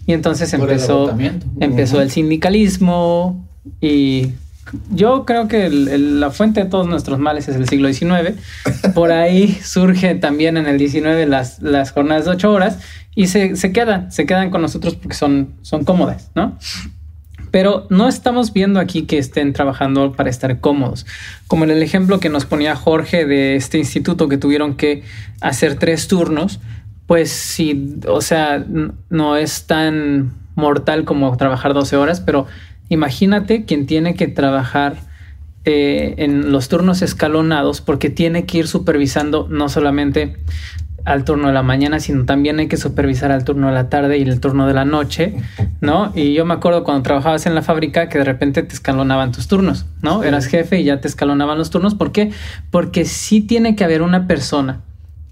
Y 0.06 0.12
entonces 0.12 0.50
Por 0.52 0.70
empezó, 0.70 1.10
el 1.10 1.32
empezó 1.60 2.00
el 2.00 2.10
sindicalismo 2.10 3.44
y 3.80 4.32
yo 4.90 5.24
creo 5.24 5.48
que 5.48 5.66
el, 5.66 5.88
el, 5.88 6.20
la 6.20 6.30
fuente 6.30 6.64
de 6.64 6.70
todos 6.70 6.86
nuestros 6.86 7.18
males 7.18 7.48
es 7.48 7.56
el 7.56 7.68
siglo 7.68 7.92
XIX. 7.92 8.38
Por 8.94 9.12
ahí 9.12 9.52
surge 9.62 10.14
también 10.14 10.56
en 10.56 10.66
el 10.66 10.78
XIX 10.78 11.28
las, 11.28 11.60
las 11.62 11.92
jornadas 11.92 12.24
de 12.24 12.32
ocho 12.32 12.52
horas 12.52 12.78
y 13.14 13.28
se, 13.28 13.56
se, 13.56 13.72
quedan, 13.72 14.12
se 14.12 14.26
quedan 14.26 14.50
con 14.50 14.62
nosotros 14.62 14.94
porque 14.94 15.14
son, 15.16 15.54
son 15.62 15.84
cómodas, 15.84 16.30
¿no? 16.34 16.58
Pero 17.50 17.86
no 17.88 18.08
estamos 18.08 18.52
viendo 18.52 18.80
aquí 18.80 19.02
que 19.02 19.18
estén 19.18 19.52
trabajando 19.52 20.12
para 20.12 20.28
estar 20.28 20.60
cómodos. 20.60 21.06
Como 21.46 21.64
en 21.64 21.70
el 21.70 21.82
ejemplo 21.82 22.20
que 22.20 22.28
nos 22.28 22.44
ponía 22.44 22.76
Jorge 22.76 23.24
de 23.24 23.56
este 23.56 23.78
instituto 23.78 24.28
que 24.28 24.36
tuvieron 24.36 24.76
que 24.76 25.04
hacer 25.40 25.76
tres 25.78 26.08
turnos, 26.08 26.60
pues 27.06 27.30
sí, 27.30 27.96
o 28.08 28.20
sea, 28.20 28.64
no 29.08 29.36
es 29.36 29.66
tan 29.66 30.32
mortal 30.56 31.04
como 31.04 31.34
trabajar 31.36 31.72
12 31.72 31.96
horas, 31.96 32.20
pero 32.20 32.46
imagínate 32.88 33.64
quien 33.64 33.86
tiene 33.86 34.14
que 34.14 34.28
trabajar 34.28 34.96
eh, 35.64 36.14
en 36.18 36.52
los 36.52 36.68
turnos 36.68 37.02
escalonados 37.02 37.80
porque 37.80 38.10
tiene 38.10 38.46
que 38.46 38.58
ir 38.58 38.68
supervisando 38.68 39.48
no 39.50 39.68
solamente 39.68 40.36
al 41.06 41.24
turno 41.24 41.48
de 41.48 41.54
la 41.54 41.62
mañana, 41.62 42.00
sino 42.00 42.24
también 42.24 42.58
hay 42.58 42.66
que 42.66 42.76
supervisar 42.76 43.30
al 43.30 43.44
turno 43.44 43.68
de 43.68 43.74
la 43.74 43.88
tarde 43.88 44.18
y 44.18 44.22
el 44.22 44.40
turno 44.40 44.66
de 44.66 44.74
la 44.74 44.84
noche, 44.84 45.36
¿no? 45.80 46.12
Y 46.16 46.34
yo 46.34 46.44
me 46.44 46.54
acuerdo 46.54 46.82
cuando 46.82 47.04
trabajabas 47.04 47.46
en 47.46 47.54
la 47.54 47.62
fábrica 47.62 48.08
que 48.08 48.18
de 48.18 48.24
repente 48.24 48.64
te 48.64 48.74
escalonaban 48.74 49.30
tus 49.30 49.46
turnos, 49.46 49.86
¿no? 50.02 50.22
Sí. 50.22 50.28
Eras 50.28 50.46
jefe 50.46 50.80
y 50.80 50.84
ya 50.84 51.00
te 51.00 51.06
escalonaban 51.06 51.58
los 51.58 51.70
turnos. 51.70 51.94
¿Por 51.94 52.10
qué? 52.10 52.32
Porque 52.72 53.04
sí 53.04 53.40
tiene 53.40 53.76
que 53.76 53.84
haber 53.84 54.02
una 54.02 54.26
persona 54.26 54.80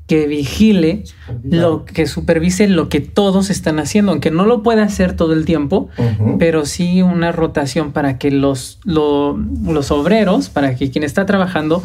que 0.07 0.27
vigile 0.27 1.05
lo 1.43 1.87
que 1.87 2.07
supervise 2.07 2.69
lo 2.69 2.91
que 2.91 3.01
todos 3.01 3.49
están 3.49 3.79
haciendo, 3.79 4.13
aunque 4.13 4.31
no 4.31 4.45
lo 4.45 4.63
puede 4.63 4.83
hacer 4.83 5.17
todo 5.17 5.33
el 5.33 5.47
tiempo, 5.47 5.89
uh 5.97 6.03
-huh. 6.03 6.37
pero 6.39 6.67
sí 6.67 7.01
una 7.01 7.33
rotación 7.33 7.93
para 7.93 8.19
que 8.19 8.31
los, 8.31 8.81
lo, 8.85 9.39
los 9.67 9.91
obreros, 9.91 10.51
para 10.51 10.77
que 10.77 10.91
quien 10.91 11.05
está 11.05 11.25
trabajando 11.25 11.83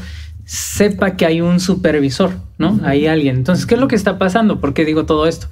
sepa 0.49 1.15
que 1.15 1.27
hay 1.27 1.41
un 1.41 1.59
supervisor, 1.59 2.31
¿no? 2.57 2.79
Hay 2.83 3.05
alguien. 3.05 3.35
Entonces, 3.35 3.67
¿qué 3.67 3.75
es 3.75 3.79
lo 3.79 3.88
que 3.88 3.95
está 3.95 4.17
pasando? 4.17 4.59
¿Por 4.59 4.73
qué 4.73 4.83
digo 4.83 5.05
todo 5.05 5.27
esto? 5.27 5.45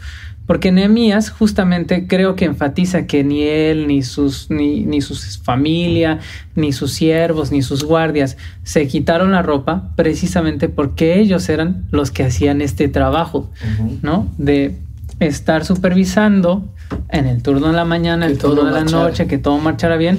Porque 0.47 0.71
Nehemías 0.71 1.29
justamente 1.29 2.07
creo 2.07 2.35
que 2.35 2.45
enfatiza 2.45 3.05
que 3.05 3.23
ni 3.23 3.43
él, 3.43 3.85
ni 3.85 4.01
sus, 4.01 4.49
ni, 4.49 4.85
ni 4.85 5.01
su 5.01 5.13
familia, 5.43 6.17
ni 6.55 6.73
sus 6.73 6.93
siervos, 6.93 7.51
ni 7.51 7.61
sus 7.61 7.83
guardias 7.83 8.37
se 8.63 8.87
quitaron 8.87 9.33
la 9.33 9.43
ropa 9.43 9.91
precisamente 9.95 10.67
porque 10.67 11.19
ellos 11.19 11.47
eran 11.47 11.85
los 11.91 12.09
que 12.09 12.23
hacían 12.23 12.61
este 12.61 12.87
trabajo, 12.87 13.51
uh 13.61 13.83
-huh. 13.83 13.99
¿no? 14.01 14.27
De 14.39 14.79
estar 15.19 15.63
supervisando 15.63 16.65
en 17.09 17.27
el 17.27 17.43
turno 17.43 17.67
de 17.67 17.73
la 17.73 17.85
mañana, 17.85 18.25
el 18.25 18.39
turno 18.39 18.63
de 18.63 18.71
la 18.71 18.79
marchara. 18.79 19.03
noche, 19.03 19.27
que 19.27 19.37
todo 19.37 19.59
marchara 19.59 19.95
bien. 19.95 20.17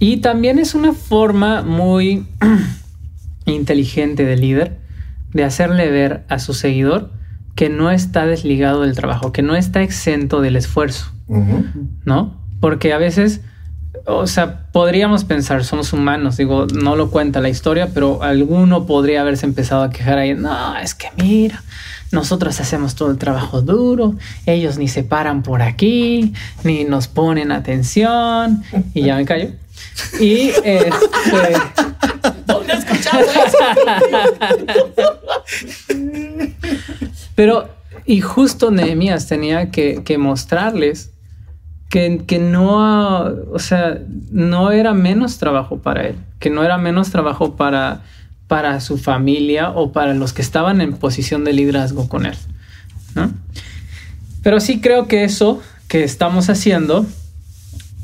Y 0.00 0.18
también 0.18 0.58
es 0.58 0.74
una 0.74 0.94
forma 0.94 1.60
muy 1.60 2.24
inteligente 3.52 4.24
de 4.24 4.36
líder 4.36 4.78
de 5.32 5.44
hacerle 5.44 5.90
ver 5.90 6.24
a 6.28 6.38
su 6.38 6.54
seguidor 6.54 7.10
que 7.54 7.68
no 7.68 7.90
está 7.90 8.24
desligado 8.26 8.82
del 8.82 8.94
trabajo, 8.94 9.32
que 9.32 9.42
no 9.42 9.56
está 9.56 9.82
exento 9.82 10.40
del 10.40 10.56
esfuerzo, 10.56 11.12
uh 11.26 11.38
-huh. 11.38 11.88
¿no? 12.04 12.40
Porque 12.60 12.92
a 12.92 12.98
veces, 12.98 13.40
o 14.06 14.26
sea, 14.26 14.70
podríamos 14.72 15.24
pensar, 15.24 15.64
somos 15.64 15.92
humanos, 15.92 16.36
digo, 16.36 16.66
no 16.72 16.94
lo 16.94 17.10
cuenta 17.10 17.40
la 17.40 17.48
historia, 17.48 17.90
pero 17.92 18.22
alguno 18.22 18.86
podría 18.86 19.22
haberse 19.22 19.44
empezado 19.44 19.82
a 19.82 19.90
quejar 19.90 20.18
ahí, 20.18 20.34
no, 20.34 20.76
es 20.78 20.94
que 20.94 21.08
mira, 21.16 21.62
nosotros 22.12 22.60
hacemos 22.60 22.94
todo 22.94 23.10
el 23.10 23.18
trabajo 23.18 23.60
duro, 23.60 24.14
ellos 24.46 24.78
ni 24.78 24.88
se 24.88 25.02
paran 25.02 25.42
por 25.42 25.60
aquí, 25.60 26.32
ni 26.64 26.84
nos 26.84 27.08
ponen 27.08 27.52
atención, 27.52 28.62
y 28.94 29.02
ya 29.02 29.16
me 29.16 29.24
callo. 29.24 29.50
Y 30.20 30.50
este... 30.64 30.92
¿Dónde 32.46 32.72
has 32.72 32.78
escuchado 32.80 32.97
eso? 32.97 32.97
Pero, 37.34 37.68
y 38.04 38.20
justo 38.20 38.70
Nehemías 38.70 39.26
tenía 39.26 39.70
que, 39.70 40.16
mostrarles 40.18 41.12
que, 41.88 42.24
que, 42.26 42.38
no, 42.38 43.24
o 43.52 43.58
sea, 43.58 43.98
no 44.30 44.70
era 44.72 44.94
menos 44.94 45.38
trabajo 45.38 45.78
para 45.78 46.06
él, 46.08 46.16
que 46.38 46.50
no 46.50 46.64
era 46.64 46.78
menos 46.78 47.10
trabajo 47.10 47.56
para, 47.56 48.02
para 48.46 48.80
su 48.80 48.98
familia 48.98 49.70
o 49.70 49.92
para 49.92 50.14
los 50.14 50.32
que 50.32 50.42
estaban 50.42 50.80
en 50.80 50.94
posición 50.94 51.44
de 51.44 51.52
liderazgo 51.52 52.08
con 52.08 52.26
él. 52.26 52.36
¿no? 53.14 53.30
Pero 54.42 54.60
sí 54.60 54.80
creo 54.80 55.06
que 55.06 55.24
eso 55.24 55.60
que 55.88 56.04
estamos 56.04 56.48
haciendo, 56.50 57.06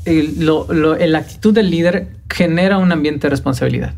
lo, 0.05 0.67
la 0.69 1.17
actitud 1.17 1.53
del 1.53 1.69
líder 1.71 2.09
genera 2.29 2.77
un 2.77 2.91
ambiente 2.91 3.27
de 3.27 3.31
responsabilidad. 3.31 3.93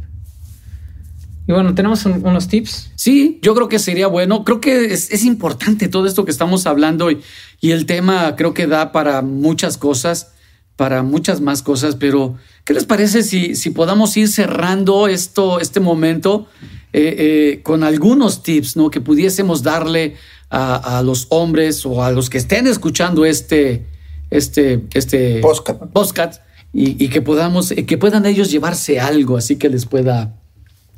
Y 1.48 1.54
bueno, 1.54 1.74
tenemos 1.74 2.06
un, 2.06 2.26
unos 2.26 2.50
tips. 2.50 2.92
Sí, 2.96 3.40
yo 3.42 3.56
creo 3.56 3.70
que 3.70 3.80
sería 3.80 4.08
bueno. 4.08 4.44
Creo 4.44 4.60
que 4.60 4.94
es, 4.94 5.12
es 5.12 5.24
importante 5.24 5.88
todo 5.88 6.06
esto 6.06 6.26
que 6.26 6.32
estamos 6.32 6.68
hablando 6.68 7.10
y, 7.10 7.22
y, 7.62 7.72
el 7.72 7.86
tema 7.86 8.36
creo 8.36 8.54
que 8.54 8.68
da 8.68 8.92
para 8.92 9.22
muchas 9.22 9.78
cosas, 9.78 10.34
para 10.76 11.04
muchas 11.04 11.40
más 11.40 11.64
cosas, 11.64 11.96
pero 11.96 12.36
¿qué 12.66 12.74
les 12.74 12.84
parece 12.84 13.24
si, 13.24 13.56
si 13.56 13.70
podamos 13.70 14.16
ir 14.18 14.28
cerrando 14.28 15.08
esto, 15.08 15.62
este 15.62 15.80
momento 15.80 16.48
eh, 16.92 17.16
eh, 17.18 17.62
con 17.64 17.84
algunos 17.84 18.44
tips 18.44 18.76
¿no? 18.76 18.90
que 18.90 19.00
pudiésemos 19.00 19.64
darle 19.64 20.16
a, 20.50 20.98
a, 20.98 21.02
los 21.02 21.28
hombres 21.30 21.86
o 21.86 22.04
a 22.04 22.12
los 22.12 22.30
que 22.30 22.38
estén 22.40 22.68
escuchando 22.68 23.26
este, 23.26 23.86
este, 24.32 24.84
este 24.94 25.40
podcast, 25.40 25.82
podcast 25.94 26.42
y, 26.74 27.02
y 27.04 27.08
que, 27.08 27.22
podamos, 27.22 27.70
que 27.70 27.98
puedan 27.98 28.26
ellos 28.26 28.52
llevarse 28.52 29.00
algo 29.00 29.38
así 29.38 29.56
que 29.56 29.70
les 29.70 29.86
pueda 29.86 30.36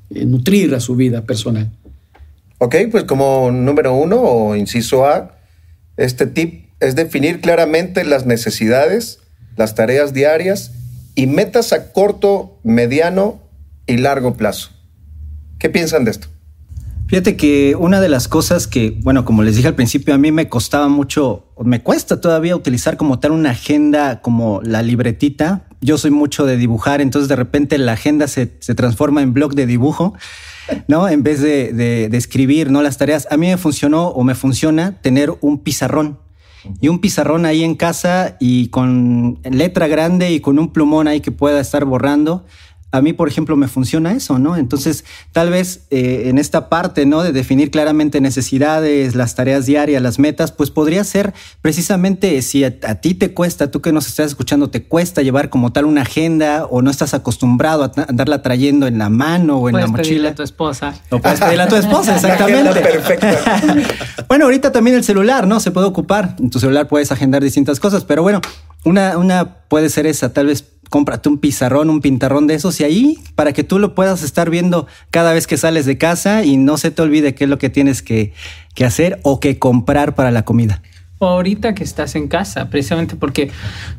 nutrir 0.09 0.73
a 0.75 0.79
su 0.79 0.95
vida 0.95 1.25
personal. 1.25 1.71
Ok, 2.57 2.75
pues 2.91 3.05
como 3.05 3.51
número 3.51 3.93
uno 3.93 4.21
o 4.21 4.55
inciso 4.55 5.05
A, 5.05 5.37
este 5.97 6.27
tip 6.27 6.69
es 6.79 6.95
definir 6.95 7.41
claramente 7.41 8.03
las 8.03 8.25
necesidades, 8.25 9.19
las 9.55 9.75
tareas 9.75 10.13
diarias 10.13 10.71
y 11.15 11.27
metas 11.27 11.73
a 11.73 11.91
corto, 11.91 12.59
mediano 12.63 13.41
y 13.87 13.97
largo 13.97 14.35
plazo. 14.35 14.71
¿Qué 15.57 15.69
piensan 15.69 16.05
de 16.05 16.11
esto? 16.11 16.27
Fíjate 17.09 17.35
que 17.37 17.75
una 17.75 18.01
de 18.01 18.07
las 18.07 18.27
cosas 18.27 18.67
que, 18.67 18.99
bueno, 19.01 19.25
como 19.25 19.41
les 19.41 19.55
dije 19.55 19.67
al 19.67 19.73
principio, 19.73 20.13
a 20.13 20.19
mí 20.19 20.31
me 20.31 20.47
costaba 20.47 20.89
mucho, 20.89 21.47
me 21.57 21.81
cuesta 21.81 22.21
todavía 22.21 22.55
utilizar 22.55 22.97
como 22.97 23.17
tal 23.17 23.31
una 23.31 23.49
agenda 23.49 24.21
como 24.21 24.61
la 24.61 24.83
libretita. 24.83 25.65
Yo 25.81 25.97
soy 25.97 26.11
mucho 26.11 26.45
de 26.45 26.55
dibujar, 26.55 27.01
entonces 27.01 27.27
de 27.27 27.35
repente 27.35 27.79
la 27.79 27.93
agenda 27.93 28.27
se, 28.27 28.53
se 28.59 28.75
transforma 28.75 29.23
en 29.23 29.33
blog 29.33 29.55
de 29.55 29.65
dibujo, 29.65 30.13
¿no? 30.87 31.09
En 31.09 31.23
vez 31.23 31.41
de, 31.41 31.73
de, 31.73 32.09
de, 32.09 32.17
escribir, 32.17 32.69
¿no? 32.69 32.83
Las 32.83 32.99
tareas. 32.99 33.27
A 33.31 33.37
mí 33.37 33.47
me 33.47 33.57
funcionó 33.57 34.09
o 34.09 34.23
me 34.23 34.35
funciona 34.35 35.01
tener 35.01 35.33
un 35.41 35.63
pizarrón. 35.63 36.19
y 36.79 36.89
un 36.89 36.99
pizarrón 36.99 37.47
ahí 37.47 37.63
en 37.63 37.73
casa 37.73 38.37
y 38.39 38.67
con 38.67 39.39
letra 39.43 39.87
grande 39.87 40.31
y 40.31 40.41
con 40.41 40.59
un 40.59 40.71
plumón 40.71 41.07
ahí 41.07 41.21
que 41.21 41.31
pueda 41.31 41.59
estar 41.59 41.85
borrando 41.85 42.45
a 42.91 43.01
mí, 43.01 43.13
por 43.13 43.27
ejemplo, 43.27 43.55
me 43.55 43.67
funciona 43.67 44.13
eso, 44.13 44.39
¿no? 44.39 44.57
Entonces, 44.57 45.05
tal 45.31 45.51
vez 45.51 45.85
eh, 45.91 46.23
en 46.25 46.39
esta 46.39 46.69
parte, 46.69 47.05
¿no? 47.05 47.21
De 47.21 47.31
definir 47.31 47.69
claramente 47.69 48.19
necesidades, 48.19 49.15
las 49.15 49.35
tareas 49.35 49.67
diarias, 49.67 50.01
las 50.01 50.17
metas, 50.17 50.51
pues 50.51 50.71
podría 50.71 51.03
ser 51.03 51.33
precisamente 51.61 52.41
si 52.41 52.63
a, 52.63 52.71
ti 53.01 53.13
te 53.13 53.33
cuesta, 53.33 53.69
tú 53.69 53.81
que 53.81 53.91
nos 53.91 54.07
estás 54.07 54.27
escuchando, 54.27 54.71
te 54.71 54.83
cuesta 54.83 55.21
llevar 55.21 55.49
como 55.49 55.71
tal 55.71 55.85
una 55.85 56.01
agenda 56.01 56.65
o 56.65 56.81
no 56.81 56.89
estás 56.89 57.13
acostumbrado 57.13 57.83
a 57.83 57.91
andarla 58.07 58.41
trayendo 58.41 58.87
en 58.87 58.97
la 58.97 59.09
mano 59.09 59.57
o 59.57 59.69
en 59.69 59.75
la 59.75 59.85
mochila. 59.85 60.29
a 60.29 60.35
tu 60.35 60.41
esposa. 60.41 60.95
O 61.11 61.19
puedes 61.19 61.39
pedirle 61.39 61.63
a 61.63 61.67
tu 61.67 61.75
esposa, 61.75 62.15
exactamente. 62.15 62.81
perfecta. 62.81 63.61
bueno, 64.27 64.45
ahorita 64.45 64.71
también 64.71 64.95
el 64.95 65.03
celular, 65.03 65.45
¿no? 65.45 65.59
Se 65.59 65.69
puede 65.69 65.85
ocupar. 65.85 66.35
En 66.39 66.49
tu 66.49 66.59
celular 66.59 66.87
puedes 66.87 67.11
agendar 67.11 67.43
distintas 67.43 67.79
cosas, 67.79 68.03
pero 68.03 68.23
bueno, 68.23 68.41
una, 68.83 69.17
una 69.17 69.55
puede 69.67 69.89
ser 69.89 70.07
esa, 70.07 70.33
tal 70.33 70.47
vez 70.47 70.65
cómprate 70.89 71.29
un 71.29 71.37
pizarrón, 71.37 71.89
un 71.89 72.01
pintarrón 72.01 72.47
de 72.47 72.55
esos 72.55 72.79
y 72.79 72.83
ahí 72.83 73.17
para 73.35 73.53
que 73.53 73.63
tú 73.63 73.79
lo 73.79 73.95
puedas 73.95 74.23
estar 74.23 74.49
viendo 74.49 74.87
cada 75.11 75.33
vez 75.33 75.47
que 75.47 75.57
sales 75.57 75.85
de 75.85 75.97
casa 75.97 76.43
y 76.43 76.57
no 76.57 76.77
se 76.77 76.91
te 76.91 77.01
olvide 77.01 77.35
qué 77.35 77.45
es 77.45 77.49
lo 77.49 77.57
que 77.57 77.69
tienes 77.69 78.01
que, 78.01 78.33
que 78.75 78.85
hacer 78.85 79.19
o 79.23 79.39
que 79.39 79.59
comprar 79.59 80.15
para 80.15 80.31
la 80.31 80.43
comida 80.43 80.81
ahorita 81.27 81.75
que 81.75 81.83
estás 81.83 82.15
en 82.15 82.29
casa, 82.29 82.69
precisamente 82.69 83.15
porque 83.17 83.51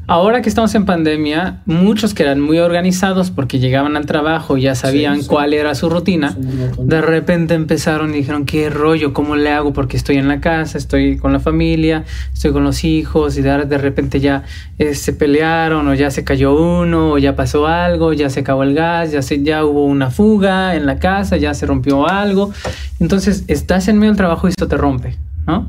ahora 0.07 0.41
que 0.41 0.49
estamos 0.49 0.75
en 0.75 0.87
pandemia, 0.87 1.61
muchos 1.67 2.15
que 2.15 2.23
eran 2.23 2.41
muy 2.41 2.59
organizados 2.59 3.31
porque 3.31 3.59
llegaban 3.59 3.97
al 3.97 4.07
trabajo 4.07 4.57
y 4.57 4.63
ya 4.63 4.75
sabían 4.75 5.23
cuál 5.25 5.53
era 5.53 5.75
su 5.75 5.91
rutina, 5.91 6.35
de 6.79 7.01
repente 7.03 7.55
empezaron 7.55 8.11
y 8.15 8.19
dijeron, 8.19 8.47
¿qué 8.47 8.71
rollo? 8.71 9.13
¿Cómo 9.13 9.37
le 9.37 9.51
hago? 9.51 9.75
Porque 9.75 9.99
estoy 9.99 10.17
en 10.17 10.29
la 10.29 10.41
casa, 10.41 10.79
estoy 10.79 11.19
con 11.19 11.33
la 11.35 11.41
familia, 11.41 12.05
estoy 12.33 12.53
con 12.53 12.65
los 12.65 12.85
hijos 12.85 13.37
y 13.37 13.43
de, 13.43 13.67
de 13.67 13.79
repente 13.79 14.19
ya 14.19 14.45
eh, 14.79 14.95
se 14.95 15.13
pelearon 15.13 15.87
o 15.89 15.95
ya 15.95 16.11
se 16.11 16.25
cayó 16.25 16.55
uno 16.55 17.13
o 17.13 17.19
ya 17.19 17.37
pasó 17.37 17.67
algo, 17.67 18.15
ya 18.15 18.31
se 18.31 18.41
acabó 18.41 18.63
el 18.63 18.75
gas, 18.75 19.13
ya, 19.13 19.21
se, 19.21 19.43
ya 19.43 19.67
hubo 19.67 19.85
una 19.85 20.11
fuga 20.11 20.75
en 20.75 20.87
la 20.87 20.99
casa, 20.99 21.37
ya 21.37 21.53
se 21.53 21.67
rompió 21.67 22.09
algo. 22.09 22.51
Entonces 22.99 23.45
estás 23.49 23.89
en 23.89 23.99
medio 23.99 24.13
del 24.13 24.17
trabajo 24.17 24.49
y 24.49 24.51
esto 24.51 24.67
te 24.67 24.79
rompe. 24.79 25.19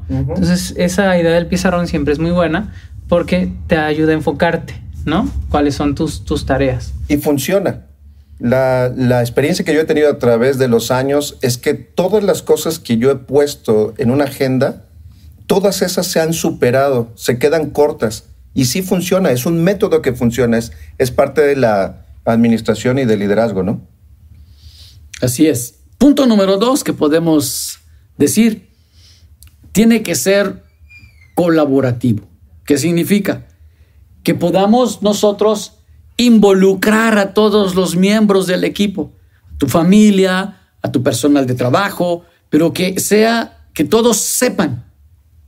Entonces, 0.10 0.74
esa 0.78 1.18
idea 1.18 1.32
del 1.32 1.48
pizarrón 1.48 1.88
siempre 1.88 2.14
es 2.14 2.20
muy 2.20 2.32
buena 2.32 2.74
porque 3.08 3.52
te 3.68 3.78
ayuda 3.78 4.12
a 4.12 4.16
enfocarte, 4.16 4.76
¿no? 5.06 5.30
¿Cuáles 5.50 5.76
son 5.76 5.96
tus, 5.96 6.24
tus 6.24 6.46
tareas? 6.46 6.94
Y 7.08 7.18
funciona. 7.18 7.88
La, 8.40 8.92
la, 8.96 9.22
experiencia 9.22 9.64
que 9.66 9.74
yo 9.74 9.82
he 9.82 9.86
tenido 9.86 10.10
a 10.10 10.18
través 10.18 10.58
de 10.58 10.68
los 10.68 10.92
años 10.92 11.38
es 11.42 11.58
que 11.58 11.74
todas 11.74 12.24
las 12.24 12.42
cosas 12.42 12.80
que 12.80 12.98
yo 12.98 13.12
he 13.12 13.16
puesto 13.16 13.94
en 13.98 14.10
una 14.10 14.24
agenda, 14.24 14.86
todas 15.46 15.82
esas 15.82 16.08
se 16.08 16.20
han 16.20 16.34
superado, 16.34 17.12
se 17.16 17.38
quedan 17.38 17.70
cortas. 17.70 18.26
Y 18.54 18.66
sí 18.66 18.82
funciona, 18.82 19.32
es 19.32 19.46
un 19.46 19.64
método 19.64 20.02
que 20.02 20.14
funciona, 20.14 20.58
es, 20.58 20.72
es 20.98 21.12
parte 21.12 21.42
de 21.42 21.56
la 21.56 22.06
administración 22.26 22.98
y 23.00 23.06
del 23.06 23.20
liderazgo, 23.20 23.64
¿no? 23.64 23.88
Así 25.22 25.48
es. 25.48 25.76
Punto 25.98 26.26
número 26.26 26.58
dos 26.58 26.84
que 26.84 26.94
podemos 26.94 27.80
decir, 28.18 28.71
tiene 29.72 30.04
que 30.04 30.16
ser 30.16 30.64
colaborativo. 31.36 32.28
¿Qué 32.66 32.78
significa? 32.78 33.48
Que 34.24 34.36
podamos 34.36 35.02
nosotros 35.02 35.80
involucrar 36.18 37.18
a 37.18 37.34
todos 37.34 37.76
los 37.76 37.96
miembros 37.96 38.48
del 38.48 38.64
equipo, 38.64 39.12
a 39.54 39.58
tu 39.58 39.68
familia, 39.68 40.60
a 40.82 40.92
tu 40.92 41.04
personal 41.04 41.48
de 41.48 41.56
trabajo, 41.56 42.24
pero 42.50 42.74
que 42.74 43.00
sea 43.00 43.68
que 43.74 43.84
todos 43.84 44.18
sepan 44.18 44.86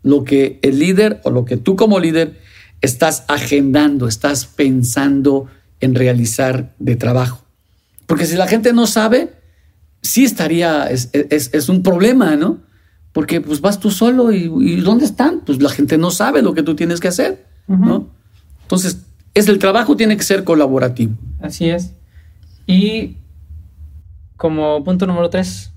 lo 0.01 0.23
que 0.23 0.59
el 0.61 0.79
líder 0.79 1.21
o 1.23 1.29
lo 1.29 1.45
que 1.45 1.57
tú 1.57 1.75
como 1.75 1.99
líder 1.99 2.39
estás 2.81 3.23
agendando, 3.27 4.07
estás 4.07 4.45
pensando 4.45 5.47
en 5.79 5.95
realizar 5.95 6.73
de 6.79 6.95
trabajo. 6.95 7.45
Porque 8.05 8.25
si 8.25 8.35
la 8.35 8.47
gente 8.47 8.73
no 8.73 8.87
sabe, 8.87 9.33
sí 10.01 10.25
estaría, 10.25 10.85
es, 10.89 11.09
es 11.13 11.69
un 11.69 11.83
problema, 11.83 12.35
¿no? 12.35 12.59
Porque 13.13 13.39
pues 13.39 13.61
vas 13.61 13.79
tú 13.79 13.91
solo 13.91 14.31
y, 14.33 14.47
¿dónde 14.81 15.05
están? 15.05 15.41
Pues 15.45 15.61
la 15.61 15.69
gente 15.69 15.97
no 15.97 16.11
sabe 16.11 16.41
lo 16.41 16.53
que 16.53 16.63
tú 16.63 16.75
tienes 16.75 16.99
que 16.99 17.07
hacer, 17.07 17.45
¿no? 17.67 18.07
Entonces, 18.63 18.97
es 19.33 19.47
el 19.47 19.59
trabajo 19.59 19.95
tiene 19.95 20.17
que 20.17 20.23
ser 20.23 20.43
colaborativo. 20.43 21.13
Así 21.39 21.69
es. 21.69 21.91
Y 22.65 23.17
como 24.35 24.83
punto 24.83 25.05
número 25.05 25.29
tres. 25.29 25.71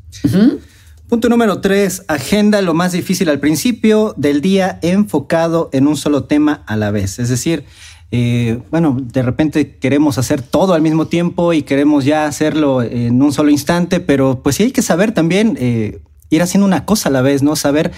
Punto 1.08 1.28
número 1.28 1.60
tres, 1.60 2.04
agenda 2.08 2.62
lo 2.62 2.74
más 2.74 2.92
difícil 2.92 3.28
al 3.28 3.38
principio 3.38 4.14
del 4.16 4.40
día 4.40 4.78
enfocado 4.82 5.68
en 5.72 5.86
un 5.86 5.96
solo 5.96 6.24
tema 6.24 6.64
a 6.66 6.76
la 6.76 6.90
vez. 6.90 7.18
Es 7.18 7.28
decir, 7.28 7.64
eh, 8.12 8.60
bueno, 8.70 8.96
de 9.00 9.22
repente 9.22 9.76
queremos 9.76 10.16
hacer 10.18 10.40
todo 10.42 10.74
al 10.74 10.82
mismo 10.82 11.06
tiempo 11.06 11.52
y 11.52 11.62
queremos 11.62 12.04
ya 12.04 12.26
hacerlo 12.26 12.82
en 12.82 13.20
un 13.22 13.32
solo 13.32 13.50
instante, 13.50 14.00
pero 14.00 14.40
pues 14.42 14.56
sí 14.56 14.64
hay 14.64 14.72
que 14.72 14.82
saber 14.82 15.12
también 15.12 15.56
eh, 15.60 16.00
ir 16.30 16.42
haciendo 16.42 16.66
una 16.66 16.84
cosa 16.84 17.08
a 17.08 17.12
la 17.12 17.22
vez, 17.22 17.42
¿no? 17.42 17.56
Saber 17.56 17.92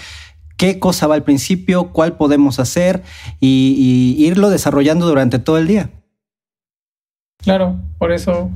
qué 0.59 0.77
cosa 0.77 1.07
va 1.07 1.15
al 1.15 1.23
principio, 1.23 1.91
cuál 1.93 2.17
podemos 2.17 2.59
hacer 2.59 3.01
y, 3.39 4.15
irlo 4.19 4.49
desarrollando 4.49 5.07
durante 5.07 5.39
todo 5.39 5.57
el 5.57 5.67
día. 5.67 5.89
Claro, 7.41 7.77
por 7.97 8.11
eso 8.11 8.51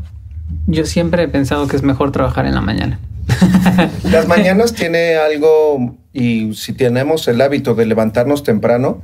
yo 0.67 0.85
siempre 0.85 1.23
he 1.23 1.27
pensado 1.29 1.67
que 1.67 1.77
es 1.77 1.83
mejor 1.83 2.11
trabajar 2.11 2.45
en 2.45 2.55
la 2.55 2.61
mañana. 2.61 2.99
Las 4.03 4.27
mañanas 4.27 4.73
tiene 4.73 5.15
algo, 5.15 5.95
y 6.11 6.53
si 6.55 6.73
tenemos 6.73 7.27
el 7.29 7.39
hábito 7.39 7.73
de 7.73 7.85
levantarnos 7.85 8.43
temprano, 8.43 9.01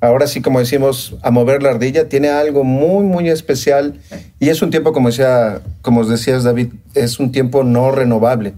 ahora 0.00 0.26
sí, 0.26 0.40
como 0.40 0.58
decimos, 0.58 1.16
a 1.22 1.30
mover 1.30 1.62
la 1.62 1.70
ardilla, 1.70 2.08
tiene 2.08 2.30
algo 2.30 2.64
muy, 2.64 3.04
muy 3.04 3.28
especial. 3.28 3.94
Y 4.40 4.48
es 4.48 4.60
un 4.60 4.70
tiempo, 4.70 4.92
como 4.92 5.08
decía, 5.08 5.60
como 5.82 6.04
decías, 6.04 6.42
David, 6.42 6.72
es 6.94 7.20
un 7.20 7.30
tiempo 7.30 7.62
no 7.62 7.92
renovable. 7.92 8.54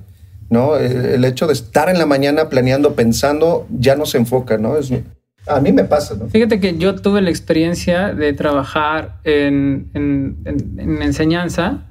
¿No? 0.52 0.76
El 0.76 1.24
hecho 1.24 1.46
de 1.46 1.54
estar 1.54 1.88
en 1.88 1.98
la 1.98 2.04
mañana 2.04 2.50
planeando, 2.50 2.94
pensando, 2.94 3.66
ya 3.70 3.96
no 3.96 4.04
se 4.04 4.18
enfoca, 4.18 4.58
¿no? 4.58 4.76
Es, 4.76 4.92
a 5.46 5.60
mí 5.60 5.72
me 5.72 5.84
pasa, 5.84 6.14
¿no? 6.14 6.28
Fíjate 6.28 6.60
que 6.60 6.76
yo 6.76 6.94
tuve 6.94 7.22
la 7.22 7.30
experiencia 7.30 8.12
de 8.12 8.34
trabajar 8.34 9.16
en, 9.24 9.90
enseñanza, 11.00 11.86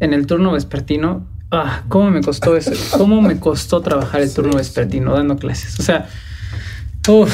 en 0.00 0.14
el 0.14 0.26
turno 0.26 0.52
vespertino. 0.52 1.28
Ah, 1.52 1.82
¿cómo 1.88 2.10
me 2.10 2.22
costó 2.22 2.56
eso? 2.56 2.72
¿Cómo 2.96 3.20
me 3.20 3.38
costó 3.38 3.82
trabajar 3.82 4.22
el 4.22 4.32
turno 4.32 4.56
vespertino 4.56 5.12
dando 5.12 5.36
clases? 5.36 5.78
O 5.78 5.82
sea, 5.82 6.08
uff, 7.06 7.32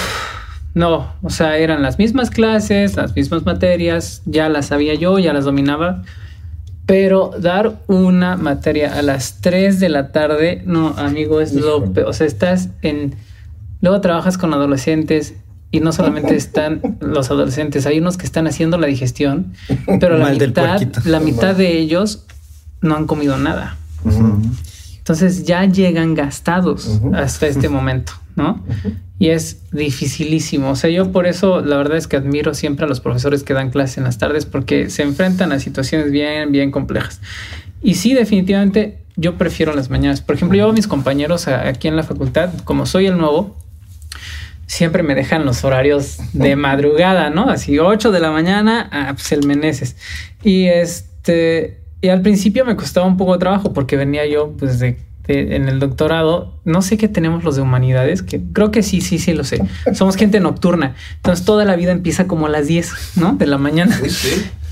no, 0.74 1.14
o 1.22 1.30
sea, 1.30 1.58
eran 1.58 1.80
las 1.80 1.98
mismas 1.98 2.30
clases, 2.30 2.96
las 2.96 3.14
mismas 3.14 3.46
materias, 3.46 4.22
ya 4.26 4.48
las 4.48 4.66
sabía 4.66 4.94
yo, 4.94 5.18
ya 5.20 5.32
las 5.32 5.44
dominaba 5.44 6.02
pero 6.86 7.32
dar 7.38 7.80
una 7.88 8.36
materia 8.36 8.96
a 8.96 9.02
las 9.02 9.40
3 9.40 9.80
de 9.80 9.88
la 9.88 10.12
tarde, 10.12 10.62
no, 10.64 10.94
amigo, 10.96 11.40
es 11.40 11.52
lo 11.52 11.92
peor. 11.92 12.08
O 12.08 12.12
sea, 12.12 12.26
estás 12.26 12.70
en. 12.82 13.16
Luego 13.80 14.00
trabajas 14.00 14.38
con 14.38 14.54
adolescentes 14.54 15.34
y 15.72 15.80
no 15.80 15.92
solamente 15.92 16.36
están 16.36 16.96
los 17.00 17.30
adolescentes, 17.30 17.86
hay 17.86 17.98
unos 17.98 18.16
que 18.16 18.24
están 18.24 18.46
haciendo 18.46 18.78
la 18.78 18.86
digestión, 18.86 19.52
pero 20.00 20.16
la 20.16 20.30
mitad, 20.30 20.80
la 21.04 21.20
mitad 21.20 21.54
de 21.54 21.76
ellos 21.78 22.24
no 22.80 22.96
han 22.96 23.06
comido 23.06 23.36
nada. 23.36 23.76
Entonces 24.98 25.44
ya 25.44 25.64
llegan 25.64 26.14
gastados 26.14 27.00
hasta 27.14 27.46
este 27.46 27.68
momento, 27.68 28.12
¿no? 28.36 28.62
Y 29.18 29.30
es 29.30 29.62
dificilísimo. 29.72 30.70
O 30.70 30.76
sea, 30.76 30.90
yo 30.90 31.10
por 31.10 31.26
eso 31.26 31.60
la 31.60 31.76
verdad 31.76 31.96
es 31.96 32.06
que 32.06 32.16
admiro 32.16 32.54
siempre 32.54 32.84
a 32.84 32.88
los 32.88 33.00
profesores 33.00 33.42
que 33.42 33.54
dan 33.54 33.70
clases 33.70 33.98
en 33.98 34.04
las 34.04 34.18
tardes 34.18 34.46
porque 34.46 34.90
se 34.90 35.02
enfrentan 35.02 35.52
a 35.52 35.58
situaciones 35.58 36.10
bien, 36.10 36.52
bien 36.52 36.70
complejas. 36.70 37.20
Y 37.82 37.94
sí, 37.94 38.14
definitivamente 38.14 38.98
yo 39.16 39.36
prefiero 39.36 39.74
las 39.74 39.88
mañanas. 39.90 40.20
Por 40.20 40.36
ejemplo, 40.36 40.58
yo 40.58 40.68
a 40.68 40.72
mis 40.72 40.86
compañeros 40.86 41.48
aquí 41.48 41.88
en 41.88 41.96
la 41.96 42.02
facultad, 42.02 42.50
como 42.64 42.84
soy 42.84 43.06
el 43.06 43.16
nuevo, 43.16 43.56
siempre 44.66 45.02
me 45.02 45.14
dejan 45.14 45.46
los 45.46 45.64
horarios 45.64 46.18
de 46.34 46.56
madrugada, 46.56 47.30
¿no? 47.30 47.48
Así 47.48 47.78
8 47.78 48.12
de 48.12 48.20
la 48.20 48.30
mañana, 48.30 48.88
ah, 48.92 49.12
pues 49.14 49.32
el 49.32 49.46
Meneses. 49.46 49.96
Y 50.42 50.66
este, 50.66 51.80
y 52.02 52.08
al 52.08 52.20
principio 52.20 52.64
me 52.66 52.76
costaba 52.76 53.06
un 53.06 53.16
poco 53.16 53.32
de 53.32 53.38
trabajo 53.38 53.72
porque 53.72 53.96
venía 53.96 54.26
yo 54.26 54.52
pues 54.58 54.78
de 54.78 54.98
en 55.28 55.68
el 55.68 55.80
doctorado, 55.80 56.54
no 56.64 56.82
sé 56.82 56.96
qué 56.96 57.08
tenemos 57.08 57.44
los 57.44 57.56
de 57.56 57.62
humanidades, 57.62 58.22
que 58.22 58.40
creo 58.52 58.70
que 58.70 58.82
sí, 58.82 59.00
sí, 59.00 59.18
sí 59.18 59.32
lo 59.32 59.44
sé. 59.44 59.62
Somos 59.94 60.16
gente 60.16 60.40
nocturna. 60.40 60.94
Entonces 61.16 61.44
toda 61.44 61.64
la 61.64 61.76
vida 61.76 61.92
empieza 61.92 62.26
como 62.26 62.46
a 62.46 62.48
las 62.48 62.66
10, 62.66 63.16
¿no? 63.16 63.34
De 63.34 63.46
la 63.46 63.58
mañana. 63.58 63.98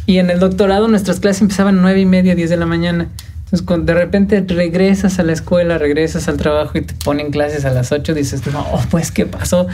Y 0.06 0.18
en 0.18 0.30
el 0.30 0.38
doctorado 0.38 0.86
nuestras 0.88 1.20
clases 1.20 1.42
empezaban 1.42 1.80
nueve 1.80 2.00
y 2.00 2.06
media, 2.06 2.34
10 2.34 2.50
de 2.50 2.56
la 2.56 2.66
mañana. 2.66 3.08
Entonces 3.38 3.62
cuando 3.62 3.92
de 3.92 3.98
repente 3.98 4.44
regresas 4.46 5.18
a 5.18 5.22
la 5.22 5.32
escuela, 5.32 5.78
regresas 5.78 6.28
al 6.28 6.36
trabajo 6.36 6.76
y 6.76 6.82
te 6.82 6.94
ponen 6.94 7.30
clases 7.30 7.64
a 7.64 7.70
las 7.70 7.92
8, 7.92 8.12
dices, 8.14 8.42
no, 8.52 8.66
pues 8.90 9.10
¿qué 9.10 9.26
pasó? 9.26 9.66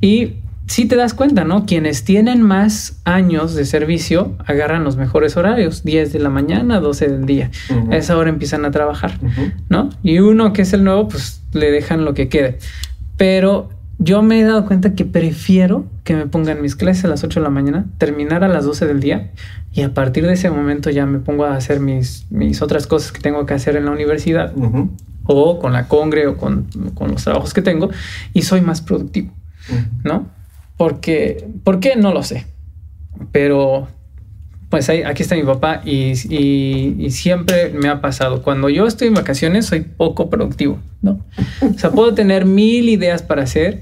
Y 0.00 0.36
si 0.66 0.86
te 0.86 0.96
das 0.96 1.14
cuenta, 1.14 1.44
¿no? 1.44 1.64
Quienes 1.64 2.04
tienen 2.04 2.42
más 2.42 3.00
años 3.04 3.54
de 3.54 3.64
servicio 3.64 4.36
agarran 4.46 4.84
los 4.84 4.96
mejores 4.96 5.36
horarios, 5.36 5.84
10 5.84 6.12
de 6.12 6.18
la 6.18 6.28
mañana, 6.28 6.80
12 6.80 7.08
del 7.08 7.26
día. 7.26 7.50
A 7.90 7.96
esa 7.96 8.16
hora 8.16 8.30
empiezan 8.30 8.64
a 8.64 8.70
trabajar, 8.70 9.18
¿no? 9.68 9.90
Y 10.02 10.18
uno 10.18 10.52
que 10.52 10.62
es 10.62 10.72
el 10.72 10.84
nuevo, 10.84 11.08
pues 11.08 11.42
le 11.52 11.70
dejan 11.70 12.04
lo 12.04 12.14
que 12.14 12.28
quede. 12.28 12.58
Pero 13.16 13.70
yo 13.98 14.22
me 14.22 14.40
he 14.40 14.44
dado 14.44 14.66
cuenta 14.66 14.94
que 14.94 15.04
prefiero 15.04 15.86
que 16.04 16.14
me 16.14 16.26
pongan 16.26 16.60
mis 16.60 16.76
clases 16.76 17.04
a 17.04 17.08
las 17.08 17.24
8 17.24 17.40
de 17.40 17.44
la 17.44 17.50
mañana, 17.50 17.86
terminar 17.98 18.44
a 18.44 18.48
las 18.48 18.64
12 18.64 18.86
del 18.86 19.00
día 19.00 19.30
y 19.72 19.82
a 19.82 19.94
partir 19.94 20.26
de 20.26 20.34
ese 20.34 20.50
momento 20.50 20.90
ya 20.90 21.06
me 21.06 21.18
pongo 21.18 21.44
a 21.44 21.54
hacer 21.54 21.80
mis, 21.80 22.26
mis 22.30 22.60
otras 22.60 22.86
cosas 22.86 23.12
que 23.12 23.20
tengo 23.20 23.46
que 23.46 23.54
hacer 23.54 23.76
en 23.76 23.86
la 23.86 23.92
universidad 23.92 24.52
o 25.24 25.58
con 25.58 25.72
la 25.72 25.88
congre 25.88 26.26
o 26.26 26.36
con, 26.36 26.66
con 26.94 27.10
los 27.10 27.24
trabajos 27.24 27.54
que 27.54 27.62
tengo 27.62 27.90
y 28.32 28.42
soy 28.42 28.60
más 28.60 28.80
productivo, 28.80 29.32
¿no? 30.04 30.35
Porque, 30.76 31.46
¿por 31.64 31.80
qué? 31.80 31.96
No 31.96 32.12
lo 32.12 32.22
sé. 32.22 32.46
Pero, 33.32 33.88
pues 34.68 34.88
ahí, 34.90 35.02
aquí 35.04 35.22
está 35.22 35.36
mi 35.36 35.42
papá 35.44 35.80
y, 35.84 36.12
y- 36.28 36.96
y 36.98 37.10
siempre 37.10 37.70
me 37.70 37.88
ha 37.88 38.00
pasado. 38.00 38.42
Cuando 38.42 38.68
yo 38.68 38.86
estoy 38.86 39.08
en 39.08 39.14
vacaciones 39.14 39.64
soy 39.66 39.80
poco 39.80 40.28
productivo, 40.28 40.78
¿no? 41.02 41.20
O 41.62 41.78
sea, 41.78 41.90
puedo 41.92 42.12
tener 42.14 42.44
mil 42.44 42.88
ideas 42.88 43.22
para 43.22 43.42
hacer, 43.44 43.80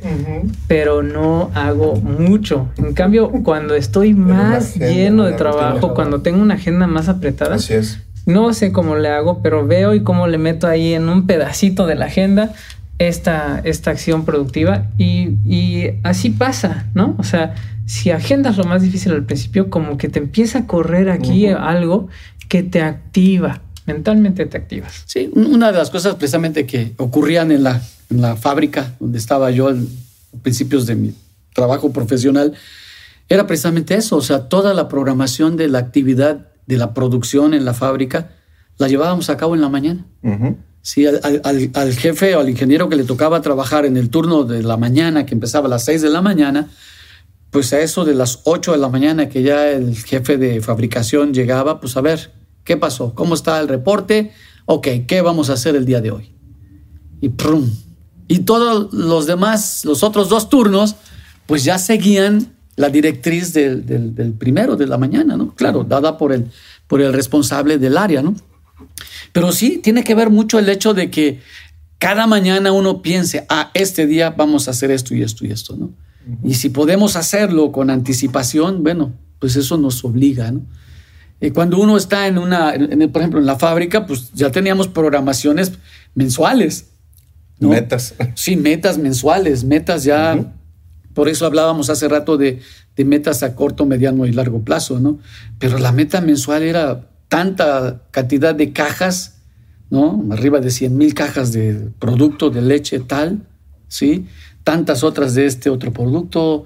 pero 0.69 1.03
no 1.03 1.51
hago 1.55 1.97
mucho. 1.97 2.69
En 2.77 2.93
cambio, 2.95 3.31
cuando 3.43 3.75
estoy 3.75 4.15
más 4.15 4.77
agenda, 4.77 4.89
lleno 4.93 5.25
de 5.25 5.33
trabajo, 5.33 5.75
rutina. 5.77 5.95
cuando 5.95 6.21
tengo 6.21 6.41
una 6.43 6.55
agenda 6.55 6.87
más 6.87 7.09
apretada, 7.09 7.57
Así 7.57 7.75
es. 7.75 7.99
no 8.27 8.53
sé 8.53 8.71
cómo 8.71 8.95
le 8.97 9.09
hago, 9.09 9.41
pero 9.43 9.67
veo 9.67 9.95
y 9.95 10.03
cómo 10.05 10.27
le 10.29 10.39
meto 10.39 10.69
ahí 10.69 10.93
en 10.95 11.09
un 11.09 11.27
pedacito 11.27 11.87
de 11.87 11.95
la 11.97 12.05
agenda 12.07 12.53
esta, 12.99 13.61
esta 13.65 13.91
acción 13.91 14.25
productiva 14.25 14.87
y, 14.99 15.31
y 15.47 15.91
así 16.03 16.31
pasa, 16.31 16.87
¿no? 16.95 17.15
O 17.19 17.25
sea, 17.25 17.55
si 17.87 18.11
agendas 18.11 18.57
lo 18.57 18.65
más 18.65 18.83
difícil 18.83 19.13
al 19.13 19.25
principio, 19.25 19.69
como 19.71 19.99
que 19.99 20.09
te 20.09 20.19
empieza 20.19 20.61
a 20.61 20.67
correr 20.67 21.11
aquí 21.11 21.47
algo 21.49 22.09
que 22.49 22.63
te 22.63 22.83
activa, 22.83 23.61
mentalmente 23.87 24.47
te 24.47 24.57
activas. 24.57 25.03
Sí, 25.07 25.31
un- 25.35 25.47
una 25.47 25.73
de 25.73 25.79
las 25.79 25.91
cosas 25.91 26.15
precisamente 26.15 26.67
que 26.67 26.93
ocurrían 26.97 27.51
en 27.53 27.63
la, 27.65 27.83
en 28.11 28.21
la 28.23 28.37
fábrica 28.37 28.95
donde 29.01 29.19
estaba 29.19 29.51
yo 29.51 29.71
en 29.71 29.89
principios 30.43 30.87
de 30.87 30.95
mi 30.95 31.15
trabajo 31.55 31.93
profesional 31.93 32.55
era 33.29 33.47
precisamente 33.47 33.95
eso, 33.95 34.17
o 34.17 34.21
sea, 34.23 34.49
toda 34.49 34.75
la 34.75 34.89
programación 34.89 35.57
de 35.57 35.69
la 35.69 35.79
actividad 35.79 36.49
de 36.67 36.77
la 36.77 36.93
producción 36.95 37.55
en 37.55 37.65
la 37.65 37.73
fábrica 37.75 38.31
la 38.79 38.89
llevábamos 38.89 39.31
a 39.31 39.37
cabo 39.37 39.55
en 39.55 39.61
la 39.63 39.69
mañana. 39.69 40.05
Ujú. 40.23 40.57
Sí, 40.87 41.07
al, 41.07 41.41
al- 41.45 41.93
jefe 41.95 42.37
o 42.37 42.41
al 42.41 42.51
ingeniero 42.51 42.91
que 42.91 42.97
le 42.97 43.05
tocaba 43.05 43.41
trabajar 43.41 43.87
en 43.87 43.97
el 43.97 44.11
turno 44.11 44.45
de 44.45 44.63
la 44.63 44.77
mañana, 44.77 45.25
que 45.25 45.33
empezaba 45.33 45.67
a 45.67 45.71
las 45.71 45.87
6 45.87 46.03
de 46.03 46.11
la 46.11 46.21
mañana, 46.21 46.69
pues 47.51 47.73
a 47.73 47.81
eso 47.81 48.05
de 48.05 48.13
las 48.15 48.41
8 48.45 48.73
de 48.73 48.79
la 48.79 48.91
mañana 48.91 49.31
que 49.31 49.43
ya 49.43 49.71
el 49.71 49.97
jefe 49.97 50.37
de 50.37 50.61
fabricación 50.61 51.33
llegaba, 51.33 51.81
pues 51.81 51.97
a 51.97 52.03
ver, 52.03 52.33
¿qué 52.65 52.77
pasó? 52.77 53.15
¿Cómo 53.15 53.35
está 53.35 53.59
el 53.61 53.69
reporte? 53.69 54.33
Ok, 54.67 54.89
¿qué 55.09 55.23
vamos 55.23 55.49
a 55.49 55.55
hacer 55.55 55.75
el 55.75 55.87
día 55.87 56.03
de 56.03 56.11
hoy? 56.11 56.35
Y 57.23 57.31
prum. 57.31 57.71
Y 58.29 58.41
todos 58.41 58.93
los 58.93 59.25
demás, 59.27 59.87
los 59.87 60.03
otros 60.03 60.29
dos 60.29 60.51
turnos, 60.51 60.97
pues 61.47 61.65
ya 61.65 61.79
seguían 61.79 62.53
la 62.77 62.91
directriz 62.91 63.55
del, 63.55 63.87
del- 63.87 64.15
del 64.15 64.35
primero 64.35 64.77
de 64.77 64.87
la 64.87 64.99
mañana, 64.99 65.35
¿no? 65.39 65.55
Claro, 65.55 65.83
dada 65.83 66.19
por 66.19 66.31
el, 66.35 66.51
por 66.89 67.01
el 67.01 67.15
responsable 67.15 67.79
del 67.79 67.97
área, 67.97 68.21
¿no? 68.21 68.35
Pero 69.35 69.53
sí, 69.53 69.81
tiene 69.83 70.03
que 70.05 70.15
ver 70.15 70.31
mucho 70.31 70.59
el 70.59 70.69
hecho 70.71 70.95
de 70.95 71.11
que 71.11 71.41
cada 71.99 72.27
mañana 72.27 72.73
uno 72.73 73.03
piense, 73.03 73.45
ah, 73.51 73.71
este 73.75 74.07
día 74.07 74.31
vamos 74.31 74.67
a 74.67 74.71
hacer 74.71 74.91
esto 74.91 75.15
y 75.15 75.23
esto 75.23 75.45
y 75.45 75.51
esto, 75.51 75.77
¿no? 75.77 75.93
Y 76.43 76.55
si 76.55 76.71
podemos 76.71 77.17
hacerlo 77.17 77.71
con 77.71 77.91
anticipación, 77.91 78.83
bueno, 78.83 79.13
pues 79.41 79.57
eso 79.57 79.77
nos 79.77 80.03
obliga, 80.05 80.51
¿no? 80.53 80.63
Y 81.41 81.51
cuando 81.51 81.79
uno 81.79 81.97
está 81.99 82.27
en 82.29 82.39
una, 82.39 82.75
en- 82.75 83.03
en- 83.03 83.13
por 83.13 83.21
ejemplo, 83.21 83.41
en 83.41 83.45
la 83.47 83.57
fábrica, 83.57 84.07
pues 84.07 84.31
ya 84.33 84.51
teníamos 84.51 84.89
programaciones 84.89 85.73
mensuales. 86.15 86.87
¿no? 87.59 87.69
Metas. 87.71 88.15
Sí, 88.37 88.57
metas 88.57 88.97
mensuales, 88.99 89.65
metas 89.65 90.05
ya. 90.05 90.53
Por 91.13 91.29
eso 91.29 91.45
hablábamos 91.47 91.91
hace 91.91 92.09
rato 92.09 92.37
de, 92.37 92.61
de 92.97 93.05
metas 93.05 93.43
a 93.43 93.55
corto, 93.55 93.85
mediano 93.87 94.25
y 94.27 94.33
largo 94.33 94.63
plazo, 94.65 94.99
¿no? 95.01 95.19
Pero 95.59 95.79
la 95.79 95.93
meta 95.93 96.21
mensual 96.21 96.63
era 96.63 97.09
tanta 97.29 98.03
cantidad 98.11 98.55
de 98.55 98.73
cajas, 98.73 99.37
¿no? 99.91 100.25
Arriba 100.31 100.61
de 100.61 100.71
100 100.71 100.97
mil 100.97 101.15
cajas 101.15 101.53
de 101.53 101.91
producto 101.99 102.51
de 102.51 102.63
leche 102.63 103.01
tal, 103.01 103.47
¿sí? 103.89 104.27
Tantas 104.63 105.03
otras 105.05 105.35
de 105.35 105.47
este 105.47 105.71
otro 105.71 105.93
producto, 105.93 106.65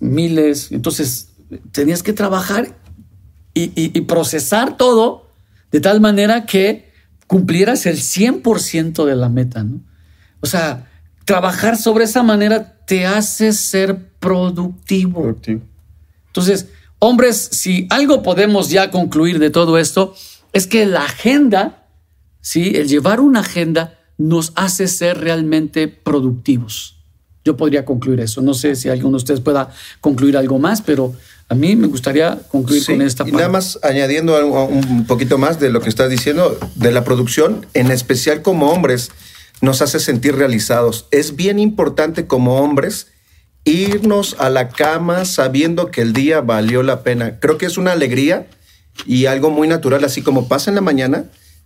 miles. 0.00 0.72
Entonces, 0.72 1.28
tenías 1.72 2.02
que 2.02 2.12
trabajar 2.12 2.76
y, 3.54 3.64
y- 3.80 3.96
y 3.96 4.00
procesar 4.02 4.76
todo 4.76 5.30
de 5.72 5.80
tal 5.80 6.00
manera 6.00 6.46
que 6.46 6.90
cumplieras 7.26 7.86
el 7.86 7.96
100% 7.98 9.04
de 9.04 9.16
la 9.16 9.28
meta, 9.28 9.64
¿no? 9.64 9.80
O 10.40 10.46
sea, 10.46 10.88
trabajar 11.24 11.76
sobre 11.76 12.04
esa 12.04 12.22
manera 12.22 12.78
te 12.86 13.04
hace 13.06 13.52
ser 13.52 14.10
productivo. 14.20 15.22
Productivo. 15.22 15.62
Entonces, 16.28 16.68
hombres, 16.98 17.48
si 17.52 17.86
algo 17.90 18.22
podemos 18.22 18.70
ya 18.70 18.90
concluir 18.90 19.38
de 19.38 19.50
todo 19.50 19.78
esto, 19.78 20.14
es 20.52 20.66
que 20.66 20.86
la 20.86 21.02
agenda, 21.04 21.86
¿sí? 22.40 22.72
el 22.76 22.88
llevar 22.88 23.20
una 23.20 23.40
agenda 23.40 23.98
nos 24.18 24.52
hace 24.56 24.88
ser 24.88 25.18
realmente 25.18 25.88
productivos. 25.88 26.94
Yo 27.44 27.56
podría 27.56 27.84
concluir 27.84 28.20
eso. 28.20 28.40
No 28.42 28.54
sé 28.54 28.74
si 28.74 28.88
alguno 28.88 29.12
de 29.12 29.16
ustedes 29.22 29.40
pueda 29.40 29.70
concluir 30.00 30.36
algo 30.36 30.58
más, 30.58 30.82
pero 30.82 31.14
a 31.48 31.54
mí 31.54 31.76
me 31.76 31.86
gustaría 31.86 32.40
concluir 32.50 32.82
Sí, 32.82 32.92
con 32.92 33.02
esta 33.02 33.22
y 33.22 33.26
parte. 33.26 33.36
nada 33.36 33.48
más 33.50 33.78
añadiendo 33.84 34.34
algo- 34.34 34.64
un 34.66 35.06
poquito 35.06 35.38
más 35.38 35.60
de 35.60 35.70
lo 35.70 35.80
que 35.80 35.88
estás 35.88 36.10
diciendo, 36.10 36.58
de 36.74 36.90
la 36.90 37.04
producción, 37.04 37.66
en 37.74 37.92
especial 37.92 38.42
como 38.42 38.70
hombres, 38.72 39.10
nos 39.60 39.80
hace 39.80 40.00
sentir 40.00 40.34
realizados. 40.34 41.06
Es 41.12 41.36
bien 41.36 41.58
importante 41.60 42.26
como 42.26 42.56
hombres 42.56 43.08
irnos 43.66 44.36
a 44.38 44.48
la 44.48 44.68
cama 44.68 45.24
sabiendo 45.24 45.90
que 45.90 46.00
el 46.00 46.12
día 46.12 46.40
valió 46.40 46.82
la 46.82 47.02
pena. 47.02 47.40
Creo 47.40 47.58
que 47.58 47.66
es 47.66 47.76
una 47.76 47.92
alegría 47.92 48.46
y 49.04 49.26
algo 49.26 49.50
muy 49.50 49.68
natural, 49.68 50.04
así 50.04 50.22
como 50.22 50.48
pasa 50.48 50.70
en 50.70 50.76
la 50.76 50.80
mañana, 50.80 51.24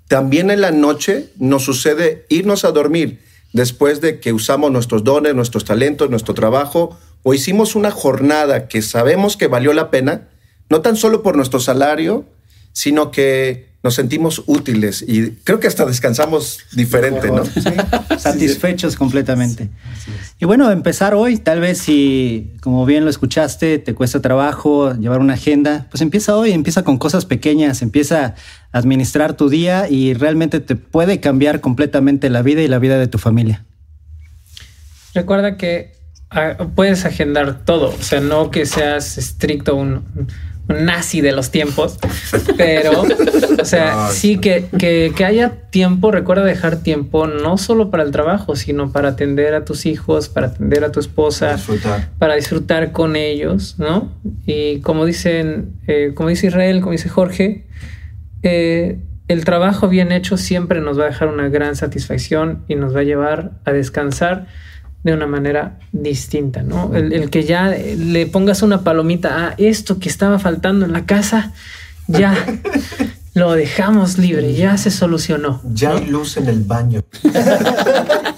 también 0.09 0.51
en 0.51 0.63
la 0.63 0.73
noche 0.73 1.29
nos 1.39 1.63
sucede 1.63 2.27
irnos 2.29 2.65
a 2.65 2.73
dormir 2.73 3.21
después 3.53 4.01
de 4.01 4.19
que 4.19 4.33
usamos 4.33 4.73
nuestros 4.73 5.05
dones, 5.05 5.35
nuestros 5.35 5.65
talentos, 5.65 6.11
nuestro 6.11 6.35
trabajo 6.35 6.99
o 7.23 7.35
hicimos 7.35 7.77
una 7.77 7.91
jornada 7.91 8.67
que 8.67 8.81
sabemos 8.81 9.37
que 9.37 9.47
valió 9.47 9.73
la 9.75 9.91
pena, 9.91 10.29
no 10.71 10.81
tan 10.81 10.97
solo 10.97 11.23
por 11.23 11.37
nuestro 11.37 11.61
salario, 11.61 12.25
sino 12.73 13.11
que 13.11 13.70
nos 13.83 13.95
sentimos 13.95 14.43
útiles 14.47 15.03
y 15.07 15.31
creo 15.43 15.59
que 15.59 15.67
hasta 15.67 15.87
descansamos 15.87 16.61
diferente, 16.73 17.31
¿no? 17.31 17.45
satisfechos 18.19 18.95
completamente. 18.95 19.71
Y 20.39 20.45
bueno, 20.45 20.71
empezar 20.71 21.15
hoy, 21.15 21.39
tal 21.39 21.61
vez 21.61 21.79
si, 21.79 22.53
como 22.61 22.85
bien 22.85 23.05
lo 23.05 23.11
escuchaste, 23.11 23.79
te 23.79 23.95
cuesta 23.95 24.21
trabajo 24.21 24.95
llevar 24.95 25.21
una 25.21 25.35
agenda, 25.35 25.87
pues 25.91 26.03
empieza 26.03 26.37
hoy, 26.37 26.53
empieza 26.53 26.85
con 26.85 26.99
cosas 26.99 27.25
pequeñas, 27.25 27.81
empieza 27.81 28.27
a 28.27 28.35
administrar 28.79 29.35
tu 29.35 29.49
día 29.49 29.89
y 29.89 30.13
realmente 30.13 30.61
te 30.61 30.77
puede 30.77 31.21
cambiar 31.21 31.61
completamente 31.61 32.29
la 32.29 32.43
vida 32.43 32.61
y 32.61 32.69
la 32.69 32.79
vida 32.79 32.99
de 32.99 33.07
tu 33.07 33.17
familia. 33.17 33.65
Recuerda 35.15 35.57
que 35.57 35.95
ah, 36.29 36.69
puedes 36.75 37.07
agendar 37.07 37.65
todo, 37.65 37.95
o 37.99 38.03
sea, 38.03 38.21
no 38.21 38.51
que 38.51 38.67
seas 38.67 39.17
estricto, 39.17 39.75
un, 39.75 40.05
un 40.15 40.29
nazi 40.71 41.21
de 41.21 41.33
los 41.33 41.51
tiempos, 41.51 41.99
pero, 42.57 43.03
o 43.61 43.65
sea, 43.65 44.09
sí 44.13 44.39
que, 44.39 44.67
que, 44.79 45.13
que 45.17 45.25
haya 45.25 45.71
tiempo, 45.71 46.11
recuerda 46.11 46.45
dejar 46.45 46.77
tiempo 46.83 47.27
no 47.27 47.59
solo 47.59 47.91
para 47.91 48.03
el 48.03 48.11
trabajo, 48.11 48.57
sino 48.57 48.93
para 48.93 49.11
atender 49.11 49.55
a 49.55 49.65
tus 49.65 49.87
hijos, 49.87 50.29
para 50.29 50.49
atender 50.49 50.85
a 50.85 50.93
tu 50.93 51.01
esposa, 51.01 51.55
Disfrutar. 51.55 52.11
para 52.19 52.35
disfrutar 52.35 52.93
con 52.93 53.17
ellos, 53.17 53.77
¿no? 53.79 54.13
Y 54.47 54.81
como 54.81 55.05
dicen, 55.05 55.75
eh, 55.87 56.13
como 56.15 56.29
dice 56.29 56.49
Israel, 56.49 56.81
como 56.81 56.93
dice 56.93 57.09
Jorge, 57.09 57.67
eh, 58.43 58.99
el 59.29 59.45
trabajo 59.45 59.89
bien 59.89 60.11
hecho 60.11 60.37
siempre 60.37 60.81
nos 60.81 60.99
va 60.99 61.05
a 61.05 61.07
dejar 61.07 61.29
una 61.29 61.49
gran 61.49 61.77
satisfacción 61.77 62.65
y 62.67 62.75
nos 62.75 62.95
va 62.95 63.01
a 63.01 63.05
llevar 63.05 63.53
a 63.65 63.73
descansar 63.73 64.47
de 65.03 65.15
una 65.15 65.27
manera 65.27 65.79
distinta, 65.93 66.63
¿no? 66.63 66.95
El, 66.95 67.13
el 67.13 67.31
que 67.31 67.45
ya 67.45 67.69
le 67.69 68.27
pongas 68.27 68.63
una 68.63 68.83
palomita 68.83 69.49
a 69.49 69.55
esto 69.57 69.99
que 69.99 70.09
estaba 70.09 70.39
faltando 70.39 70.85
en 70.85 70.93
la 70.93 71.07
casa, 71.07 71.53
ya 72.07 72.35
lo 73.35 73.53
dejamos 73.53 74.19
libre, 74.19 74.55
ya 74.55 74.77
se 74.77 74.91
solucionó. 74.91 75.63
Ya 75.73 75.93
hay 75.93 76.07
luz 76.07 76.37
en 76.37 76.49
el 76.49 76.63
baño. 76.65 77.03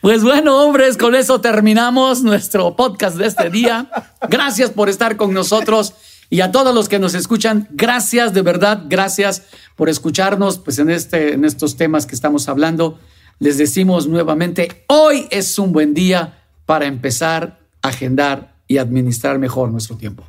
Pues 0.00 0.22
bueno, 0.22 0.64
hombres, 0.64 0.96
con 0.96 1.14
eso 1.14 1.40
terminamos 1.40 2.22
nuestro 2.22 2.76
podcast 2.76 3.16
de 3.16 3.26
este 3.26 3.50
día. 3.50 3.90
Gracias 4.30 4.70
por 4.70 4.88
estar 4.88 5.16
con 5.16 5.34
nosotros 5.34 5.92
y 6.30 6.40
a 6.40 6.52
todos 6.52 6.74
los 6.74 6.88
que 6.88 6.98
nos 6.98 7.14
escuchan, 7.14 7.68
gracias 7.72 8.32
de 8.32 8.42
verdad, 8.42 8.84
gracias 8.86 9.42
por 9.76 9.88
escucharnos 9.88 10.58
pues 10.58 10.78
en 10.78 10.90
este 10.90 11.34
en 11.34 11.44
estos 11.44 11.76
temas 11.76 12.06
que 12.06 12.14
estamos 12.14 12.48
hablando. 12.48 12.98
Les 13.38 13.56
decimos 13.56 14.08
nuevamente, 14.08 14.84
hoy 14.88 15.26
es 15.30 15.58
un 15.58 15.72
buen 15.72 15.94
día 15.94 16.42
para 16.66 16.86
empezar 16.86 17.60
a 17.82 17.88
agendar 17.88 18.54
y 18.66 18.78
administrar 18.78 19.38
mejor 19.38 19.70
nuestro 19.70 19.96
tiempo. 19.96 20.24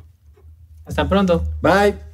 Hasta 0.84 1.08
pronto. 1.08 1.44
Bye. 1.60 2.09